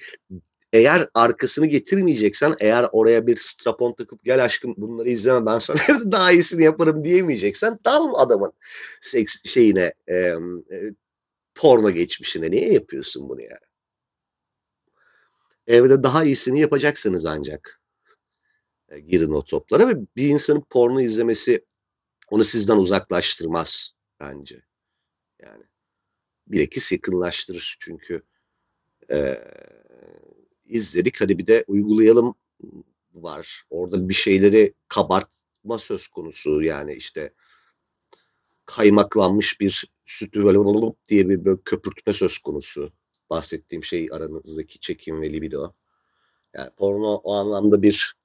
eğer 0.73 1.07
arkasını 1.13 1.65
getirmeyeceksen 1.65 2.55
eğer 2.59 2.85
oraya 2.91 3.27
bir 3.27 3.35
strapon 3.35 3.93
takıp 3.93 4.23
gel 4.23 4.43
aşkım 4.43 4.73
bunları 4.77 5.09
izleme 5.09 5.45
ben 5.45 5.57
sana 5.59 5.79
daha 6.11 6.31
iyisini 6.31 6.63
yaparım 6.63 7.03
diyemeyeceksen 7.03 7.79
dalma 7.85 8.17
adamın 8.17 8.53
seks 9.01 9.35
şeyine 9.45 9.93
e, 10.07 10.15
e, 10.15 10.37
porno 11.55 11.91
geçmişine 11.91 12.51
niye 12.51 12.73
yapıyorsun 12.73 13.29
bunu 13.29 13.41
yani? 13.41 13.66
Evde 15.67 16.03
daha 16.03 16.23
iyisini 16.23 16.59
yapacaksınız 16.59 17.25
ancak. 17.25 17.81
E, 18.89 18.99
girin 18.99 19.31
o 19.31 19.43
toplara 19.43 19.87
ve 19.87 20.01
bir 20.15 20.27
insanın 20.27 20.61
porno 20.69 21.01
izlemesi 21.01 21.65
onu 22.29 22.43
sizden 22.43 22.77
uzaklaştırmaz 22.77 23.91
bence. 24.19 24.61
Yani 25.41 25.63
bilakis 26.47 26.91
yakınlaştırır 26.91 27.75
çünkü 27.79 28.21
e, 29.11 29.37
izledik 30.65 31.21
hadi 31.21 31.37
bir 31.37 31.47
de 31.47 31.63
uygulayalım 31.67 32.35
var. 33.13 33.63
Orada 33.69 34.09
bir 34.09 34.13
şeyleri 34.13 34.73
kabartma 34.87 35.79
söz 35.79 36.07
konusu 36.07 36.61
yani 36.61 36.93
işte 36.93 37.33
kaymaklanmış 38.65 39.61
bir 39.61 39.91
sütü 40.05 40.43
böyle 40.43 40.57
diye 41.07 41.29
bir 41.29 41.45
böyle 41.45 41.61
köpürtme 41.65 42.13
söz 42.13 42.37
konusu. 42.37 42.91
Bahsettiğim 43.29 43.83
şey 43.83 44.09
aranızdaki 44.11 44.79
çekim 44.79 45.21
ve 45.21 45.33
libido. 45.33 45.73
Yani 46.53 46.69
porno 46.77 47.13
o 47.23 47.33
anlamda 47.33 47.81
bir 47.81 48.15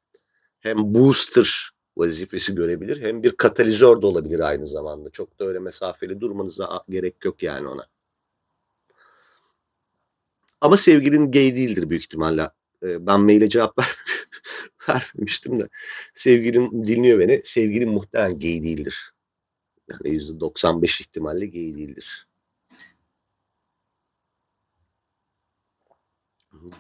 hem 0.61 0.95
booster 0.95 1.71
vazifesi 1.97 2.55
görebilir 2.55 3.01
hem 3.03 3.23
bir 3.23 3.37
katalizör 3.37 4.03
de 4.03 4.07
olabilir 4.07 4.41
aynı 4.41 4.67
zamanda. 4.67 5.11
Çok 5.11 5.39
da 5.39 5.45
öyle 5.45 5.59
mesafeli 5.59 6.21
durmanıza 6.21 6.85
gerek 6.89 7.25
yok 7.25 7.43
yani 7.43 7.69
ona. 7.69 7.87
Ama 10.61 10.77
sevgilin 10.77 11.31
gay 11.31 11.57
değildir 11.57 11.91
büyük 11.91 12.03
ihtimalle. 12.03 12.49
Ben 12.83 13.21
maile 13.21 13.49
cevap 13.49 13.79
ver, 13.79 13.97
vermemiştim 14.89 15.61
de. 15.61 15.69
Sevgilim 16.15 16.87
dinliyor 16.87 17.19
beni. 17.19 17.41
Sevgilim 17.45 17.91
muhtemelen 17.91 18.39
gay 18.39 18.63
değildir. 18.63 19.13
Yani 19.91 20.17
%95 20.17 21.01
ihtimalle 21.01 21.47
gay 21.47 21.75
değildir. 21.77 22.27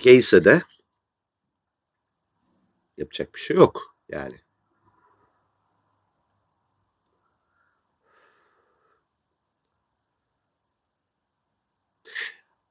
Gayse 0.05 0.45
de 0.45 0.62
yapacak 2.97 3.35
bir 3.35 3.40
şey 3.40 3.57
yok 3.57 3.97
yani. 4.09 4.37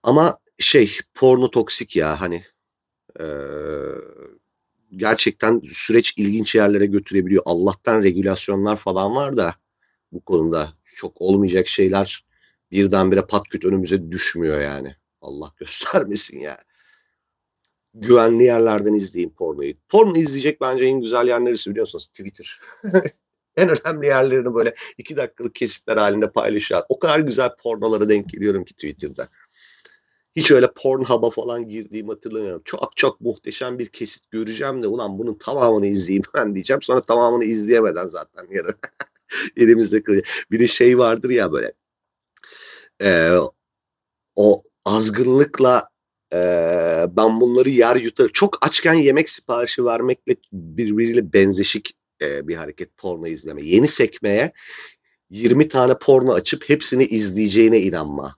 Ama 0.03 0.37
şey 0.59 0.97
porno 1.13 1.51
toksik 1.51 1.95
ya 1.95 2.21
hani 2.21 2.43
e, 3.19 3.25
gerçekten 4.95 5.61
süreç 5.71 6.13
ilginç 6.17 6.55
yerlere 6.55 6.85
götürebiliyor. 6.85 7.43
Allah'tan 7.45 8.03
regülasyonlar 8.03 8.75
falan 8.75 9.15
var 9.15 9.37
da 9.37 9.55
bu 10.11 10.21
konuda 10.21 10.73
çok 10.95 11.21
olmayacak 11.21 11.67
şeyler 11.67 12.25
birdenbire 12.71 13.21
patküt 13.21 13.65
önümüze 13.65 14.11
düşmüyor 14.11 14.61
yani. 14.61 14.95
Allah 15.21 15.53
göstermesin 15.57 16.39
ya. 16.39 16.57
Güvenli 17.93 18.43
yerlerden 18.43 18.93
izleyin 18.93 19.29
pornoyu. 19.29 19.73
Porno 19.89 20.17
izleyecek 20.17 20.61
bence 20.61 20.85
en 20.85 21.01
güzel 21.01 21.27
yer 21.27 21.45
neresi 21.45 21.69
biliyorsunuz? 21.69 22.07
Twitter. 22.07 22.59
en 23.57 23.69
önemli 23.69 24.07
yerlerini 24.07 24.55
böyle 24.55 24.73
iki 24.97 25.17
dakikalık 25.17 25.55
kesitler 25.55 25.97
halinde 25.97 26.31
paylaşıyor. 26.31 26.81
O 26.89 26.99
kadar 26.99 27.19
güzel 27.19 27.55
pornolara 27.55 28.09
denk 28.09 28.29
geliyorum 28.29 28.65
ki 28.65 28.73
Twitter'da. 28.73 29.27
Hiç 30.35 30.51
öyle 30.51 30.67
Pornhub'a 30.75 31.29
falan 31.29 31.67
girdiğim 31.67 32.07
hatırlamıyorum. 32.07 32.61
Çok 32.65 32.97
çok 32.97 33.21
muhteşem 33.21 33.79
bir 33.79 33.87
kesit 33.87 34.31
göreceğim 34.31 34.83
de 34.83 34.87
ulan 34.87 35.19
bunun 35.19 35.33
tamamını 35.33 35.85
izleyeyim 35.85 36.23
ben 36.35 36.55
diyeceğim. 36.55 36.81
Sonra 36.81 37.01
tamamını 37.01 37.43
izleyemeden 37.43 38.07
zaten 38.07 38.47
yarın 38.51 38.75
elimizde 39.57 40.03
kalıyor. 40.03 40.45
Bir 40.51 40.59
de 40.59 40.67
şey 40.67 40.97
vardır 40.97 41.29
ya 41.29 41.51
böyle 41.51 41.73
e, 43.03 43.31
o 44.35 44.63
azgınlıkla 44.85 45.90
e, 46.33 46.37
ben 47.17 47.41
bunları 47.41 47.69
yer 47.69 47.95
yutar. 47.95 48.29
Çok 48.33 48.65
açken 48.65 48.93
yemek 48.93 49.29
siparişi 49.29 49.85
vermekle 49.85 50.35
birbiriyle 50.53 51.33
benzeşik 51.33 51.95
e, 52.21 52.47
bir 52.47 52.55
hareket 52.55 52.97
porno 52.97 53.27
izleme. 53.27 53.61
Yeni 53.61 53.87
sekmeye 53.87 54.51
20 55.29 55.67
tane 55.67 55.97
porno 55.97 56.33
açıp 56.33 56.69
hepsini 56.69 57.05
izleyeceğine 57.05 57.79
inanma. 57.79 58.35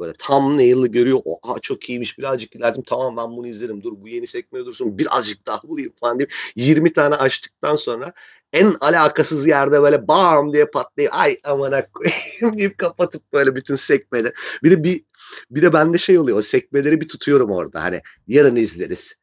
Böyle 0.00 0.12
tam 0.18 0.56
nail'ı 0.56 0.86
görüyor. 0.86 1.20
Oha 1.24 1.60
çok 1.60 1.88
iyiymiş 1.88 2.18
birazcık 2.18 2.56
ilerledim. 2.56 2.82
Tamam 2.86 3.16
ben 3.16 3.36
bunu 3.36 3.46
izlerim. 3.46 3.82
Dur 3.82 3.92
bu 3.96 4.08
yeni 4.08 4.26
sekmeye 4.26 4.64
dursun. 4.64 4.98
Birazcık 4.98 5.46
daha 5.46 5.62
bulayım 5.62 5.92
falan 6.00 6.18
deyip 6.18 6.32
20 6.56 6.92
tane 6.92 7.14
açtıktan 7.14 7.76
sonra 7.76 8.12
en 8.52 8.74
alakasız 8.80 9.46
yerde 9.46 9.82
böyle 9.82 10.08
bam 10.08 10.52
diye 10.52 10.66
patlayıp 10.66 11.14
ay 11.14 11.38
amana 11.44 11.86
koyayım 11.92 12.58
deyip 12.58 12.78
kapatıp 12.78 13.32
böyle 13.32 13.54
bütün 13.54 13.74
sekmeleri. 13.74 14.32
Bir 14.62 14.70
de 14.70 14.84
bir 14.84 15.04
bir 15.50 15.62
de 15.62 15.72
bende 15.72 15.98
şey 15.98 16.18
oluyor. 16.18 16.38
O 16.38 16.42
sekmeleri 16.42 17.00
bir 17.00 17.08
tutuyorum 17.08 17.50
orada. 17.50 17.82
Hani 17.82 18.00
yarın 18.28 18.56
izleriz 18.56 19.16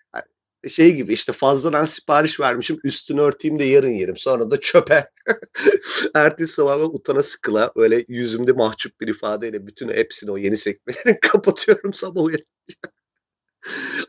şey 0.69 0.95
gibi 0.95 1.13
işte 1.13 1.31
fazladan 1.31 1.85
sipariş 1.85 2.39
vermişim 2.39 2.79
üstünü 2.83 3.21
örteyim 3.21 3.59
de 3.59 3.63
yarın 3.63 3.89
yerim. 3.89 4.17
Sonra 4.17 4.51
da 4.51 4.59
çöpe. 4.59 5.09
Ertesi 6.15 6.53
sabah 6.53 6.93
utana 6.93 7.23
sıkıla 7.23 7.71
böyle 7.75 8.05
yüzümde 8.07 8.51
mahcup 8.51 9.01
bir 9.01 9.07
ifadeyle 9.07 9.67
bütün 9.67 9.89
hepsini 9.89 10.31
o 10.31 10.37
yeni 10.37 10.57
sekmelerini 10.57 11.19
kapatıyorum 11.21 11.93
sabah 11.93 12.21
uyanınca. 12.23 12.45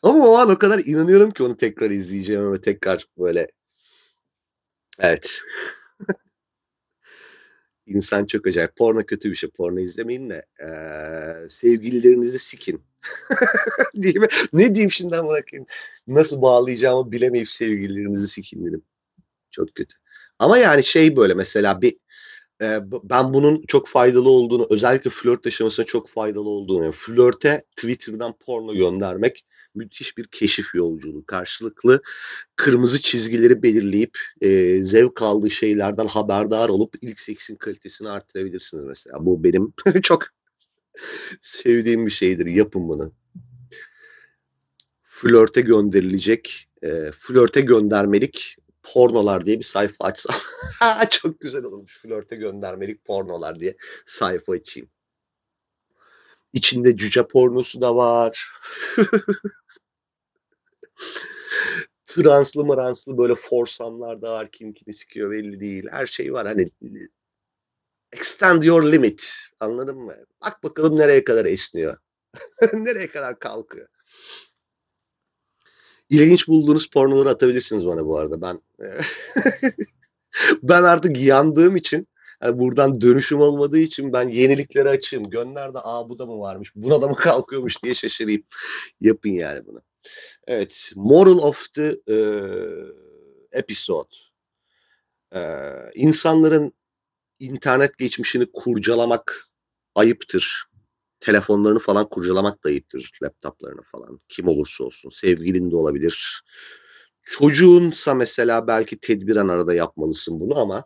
Ama 0.02 0.26
o 0.28 0.34
an 0.36 0.50
o 0.50 0.58
kadar 0.58 0.78
inanıyorum 0.78 1.30
ki 1.30 1.42
onu 1.42 1.56
tekrar 1.56 1.90
izleyeceğim 1.90 2.52
ve 2.52 2.60
tekrar 2.60 3.06
böyle 3.18 3.46
evet. 5.00 5.40
İnsan 7.86 8.26
çok 8.26 8.46
acayip. 8.46 8.76
Porno 8.76 9.02
kötü 9.06 9.30
bir 9.30 9.34
şey. 9.34 9.50
Porno 9.50 9.80
izlemeyin 9.80 10.30
de 10.30 10.46
ee, 10.60 11.48
sevgililerinizi 11.48 12.38
sikin. 12.38 12.91
mi? 14.20 14.26
Ne 14.52 14.74
diyeyim 14.74 14.90
şimdiden 14.90 15.28
bırakayım. 15.28 15.66
Nasıl 16.06 16.42
bağlayacağımı 16.42 17.12
bilemeyip 17.12 17.48
sevgililerinizi 17.50 18.28
sikin 18.28 18.66
dedim. 18.66 18.82
Çok 19.50 19.74
kötü. 19.74 19.96
Ama 20.38 20.58
yani 20.58 20.84
şey 20.84 21.16
böyle 21.16 21.34
mesela 21.34 21.82
bir 21.82 21.96
e, 22.62 22.78
ben 23.04 23.34
bunun 23.34 23.62
çok 23.66 23.88
faydalı 23.88 24.30
olduğunu 24.30 24.66
özellikle 24.70 25.10
flört 25.10 25.46
aşamasında 25.46 25.86
çok 25.86 26.08
faydalı 26.08 26.48
olduğunu 26.48 26.84
yani 26.84 26.94
flörte 26.96 27.64
Twitter'dan 27.76 28.34
porno 28.38 28.74
göndermek 28.74 29.46
müthiş 29.74 30.18
bir 30.18 30.24
keşif 30.24 30.74
yolculuğu. 30.74 31.26
Karşılıklı 31.26 32.02
kırmızı 32.56 33.00
çizgileri 33.00 33.62
belirleyip 33.62 34.18
e, 34.40 34.78
zevk 34.84 35.22
aldığı 35.22 35.50
şeylerden 35.50 36.06
haberdar 36.06 36.68
olup 36.68 36.94
ilk 37.00 37.20
seksin 37.20 37.56
kalitesini 37.56 38.08
artırabilirsiniz 38.08 38.84
mesela. 38.84 39.26
Bu 39.26 39.44
benim 39.44 39.72
çok 40.02 40.22
sevdiğim 41.40 42.06
bir 42.06 42.10
şeydir. 42.10 42.46
Yapın 42.46 42.88
bunu. 42.88 43.12
Flörte 45.02 45.60
gönderilecek, 45.60 46.68
e, 46.82 47.10
flörte 47.12 47.60
göndermelik 47.60 48.56
pornolar 48.82 49.46
diye 49.46 49.58
bir 49.58 49.64
sayfa 49.64 50.04
açsam. 50.04 50.36
çok 51.10 51.40
güzel 51.40 51.64
olmuş. 51.64 51.98
Flörte 51.98 52.36
göndermelik 52.36 53.04
pornolar 53.04 53.60
diye 53.60 53.76
sayfa 54.06 54.52
açayım. 54.52 54.88
İçinde 56.52 56.96
cüce 56.96 57.26
pornosu 57.26 57.80
da 57.80 57.96
var. 57.96 58.52
Translı 62.04 62.64
maranslı 62.64 63.18
böyle 63.18 63.34
forsamlar 63.34 64.22
da 64.22 64.32
var. 64.32 64.50
Kim 64.50 64.72
kimi 64.72 64.92
sikiyor 64.92 65.30
belli 65.30 65.60
değil. 65.60 65.84
Her 65.90 66.06
şey 66.06 66.32
var. 66.32 66.46
Hani 66.46 66.68
Extend 68.12 68.62
your 68.62 68.92
limit. 68.92 69.34
Anladın 69.60 69.98
mı? 69.98 70.14
Bak 70.44 70.62
bakalım 70.62 70.98
nereye 70.98 71.24
kadar 71.24 71.44
esniyor. 71.44 71.96
nereye 72.72 73.06
kadar 73.10 73.38
kalkıyor. 73.38 73.88
İlginç 76.10 76.48
bulduğunuz 76.48 76.90
pornoları 76.90 77.28
atabilirsiniz 77.28 77.86
bana 77.86 78.06
bu 78.06 78.18
arada. 78.18 78.42
Ben 78.42 78.60
ben 80.62 80.82
artık 80.82 81.20
yandığım 81.20 81.76
için 81.76 82.06
yani 82.42 82.58
buradan 82.58 83.00
dönüşüm 83.00 83.40
olmadığı 83.40 83.78
için 83.78 84.12
ben 84.12 84.28
yenilikleri 84.28 84.88
açayım. 84.88 85.30
Gönder 85.30 85.74
de 85.74 85.78
aa 85.82 86.08
bu 86.08 86.18
da 86.18 86.26
mı 86.26 86.40
varmış, 86.40 86.72
buna 86.76 87.02
da 87.02 87.08
mı 87.08 87.14
kalkıyormuş 87.14 87.82
diye 87.82 87.94
şaşırayım. 87.94 88.42
Yapın 89.00 89.30
yani 89.30 89.66
bunu. 89.66 89.82
Evet, 90.46 90.92
moral 90.94 91.38
of 91.38 91.72
the 91.74 91.96
e, 92.08 92.16
episode. 93.52 94.08
E, 95.34 95.40
insanların 95.94 96.72
internet 97.42 97.98
geçmişini 97.98 98.46
kurcalamak 98.52 99.48
ayıptır. 99.94 100.64
Telefonlarını 101.20 101.78
falan 101.78 102.08
kurcalamak 102.08 102.64
da 102.64 102.68
ayıptır. 102.68 103.10
Laptoplarını 103.22 103.82
falan. 103.82 104.20
Kim 104.28 104.48
olursa 104.48 104.84
olsun. 104.84 105.10
Sevgilin 105.10 105.70
de 105.70 105.76
olabilir. 105.76 106.42
Çocuğunsa 107.22 108.14
mesela 108.14 108.66
belki 108.66 109.00
tedbiren 109.00 109.48
arada 109.48 109.74
yapmalısın 109.74 110.40
bunu 110.40 110.58
ama 110.58 110.84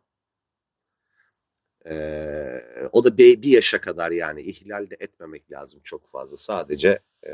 ee, 1.88 2.62
o 2.92 3.04
da 3.04 3.18
bir 3.18 3.44
yaşa 3.44 3.80
kadar 3.80 4.10
yani 4.10 4.42
ihlal 4.42 4.90
de 4.90 4.96
etmemek 5.00 5.52
lazım 5.52 5.80
çok 5.84 6.08
fazla. 6.08 6.36
Sadece 6.36 6.98
e, 7.26 7.32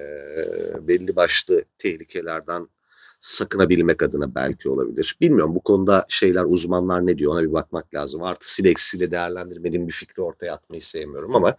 belli 0.89 1.17
başlı 1.17 1.65
tehlikelerden 1.79 2.69
sakınabilmek 3.23 4.03
adına 4.03 4.35
belki 4.35 4.69
olabilir. 4.69 5.17
Bilmiyorum 5.21 5.55
bu 5.55 5.61
konuda 5.61 6.05
şeyler 6.09 6.45
uzmanlar 6.45 7.07
ne 7.07 7.19
diyor 7.19 7.33
ona 7.33 7.43
bir 7.43 7.53
bakmak 7.53 7.95
lazım. 7.95 8.23
Artısıyla 8.23 8.71
eksisiyle 8.71 9.11
değerlendirmediğim 9.11 9.89
bir 9.89 9.93
fikri 9.93 10.23
ortaya 10.23 10.53
atmayı 10.53 10.83
sevmiyorum 10.83 11.35
ama 11.37 11.57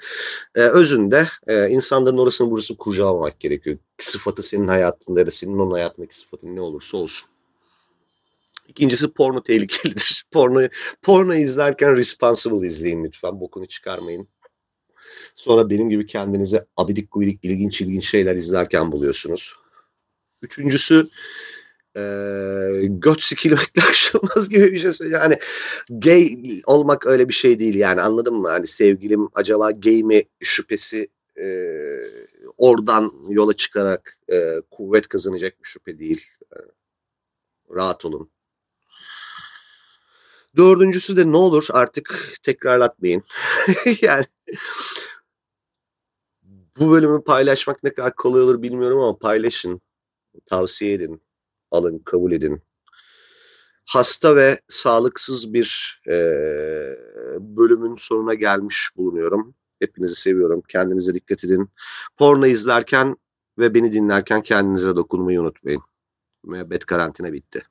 e, 0.56 0.62
özünde 0.62 1.28
e, 1.48 1.70
insanların 1.70 2.18
orasını 2.18 2.52
burasını 2.52 2.78
kurcalamamak 2.78 3.40
gerekiyor. 3.40 3.78
Sıfatı 3.98 4.44
senin 4.44 4.68
hayatında 4.68 5.20
ya 5.20 5.28
da 5.28 5.32
senin 5.32 5.60
onun 5.60 5.72
hayatındaki 5.72 6.18
sıfatın 6.18 6.56
ne 6.56 6.62
olursa 6.62 6.98
olsun. 6.98 7.30
İkincisi 8.68 9.14
porno 9.14 9.44
tehlikelidir. 9.44 10.26
Porno, 10.32 10.68
porno 11.02 11.34
izlerken 11.34 11.96
responsible 11.96 12.68
izleyin 12.68 13.04
lütfen. 13.04 13.40
Bokunu 13.40 13.68
çıkarmayın. 13.68 14.28
Sonra 15.36 15.70
benim 15.70 15.90
gibi 15.90 16.06
kendinize 16.06 16.66
abidik 16.78 17.12
gubidik 17.12 17.40
ilginç 17.44 17.82
ilginç 17.82 18.10
şeyler 18.10 18.36
izlerken 18.36 18.92
buluyorsunuz. 18.92 19.54
Üçüncüsü 20.42 21.10
e, 21.98 22.02
göt 22.88 23.24
sikilmekle 23.24 23.82
aşılmaz 23.90 24.50
gibi 24.50 24.72
bir 24.72 24.80
şey 24.80 24.92
söylüyor. 24.92 25.22
Yani 25.22 25.38
gay 25.90 26.38
olmak 26.66 27.08
öyle 27.08 27.30
bir 27.30 27.34
şey 27.34 27.60
değil 27.60 27.76
yani 27.76 28.02
anladın 28.02 28.34
mı? 28.34 28.50
Hani 28.50 28.68
sevgilim 28.68 29.30
acaba 29.34 29.72
gay 29.72 30.04
mi 30.04 30.24
şüphesi 30.40 31.08
e, 31.40 31.68
oradan 32.58 33.14
yola 33.30 33.54
çıkarak 33.54 34.18
e, 34.32 34.62
kuvvet 34.72 35.08
kazanacak 35.08 35.64
bir 35.64 35.68
şüphe 35.68 36.00
değil. 36.00 36.26
E, 36.56 36.58
rahat 37.76 38.06
olun. 38.06 38.30
Dördüncüsü 40.58 41.18
de 41.18 41.32
ne 41.32 41.38
olur 41.38 41.68
artık 41.72 42.34
tekrarlatmayın. 42.44 43.24
yani 44.02 44.26
bu 46.80 46.92
bölümü 46.92 47.24
paylaşmak 47.24 47.84
ne 47.84 47.94
kadar 47.94 48.16
kolay 48.16 48.42
olur 48.42 48.62
bilmiyorum 48.62 49.00
ama 49.00 49.18
paylaşın. 49.18 49.82
Tavsiye 50.46 50.94
edin. 50.94 51.22
Alın, 51.74 52.00
kabul 52.00 52.32
edin. 52.32 52.62
Hasta 53.86 54.36
ve 54.36 54.60
sağlıksız 54.68 55.54
bir 55.54 56.02
e, 56.08 56.14
bölümün 57.40 57.96
sonuna 57.96 58.34
gelmiş 58.34 58.90
bulunuyorum. 58.98 59.56
Hepinizi 59.80 60.16
seviyorum. 60.16 60.64
Kendinize 60.68 61.14
dikkat 61.14 61.44
edin. 61.44 61.70
Porno 62.18 62.46
izlerken 62.46 63.16
ve 63.60 63.74
beni 63.74 63.92
dinlerken 63.92 64.42
kendinize 64.42 64.96
dokunmayı 64.96 65.42
unutmayın. 65.42 65.82
Müebbet 66.44 66.86
karantina 66.86 67.34
bitti. 67.34 67.64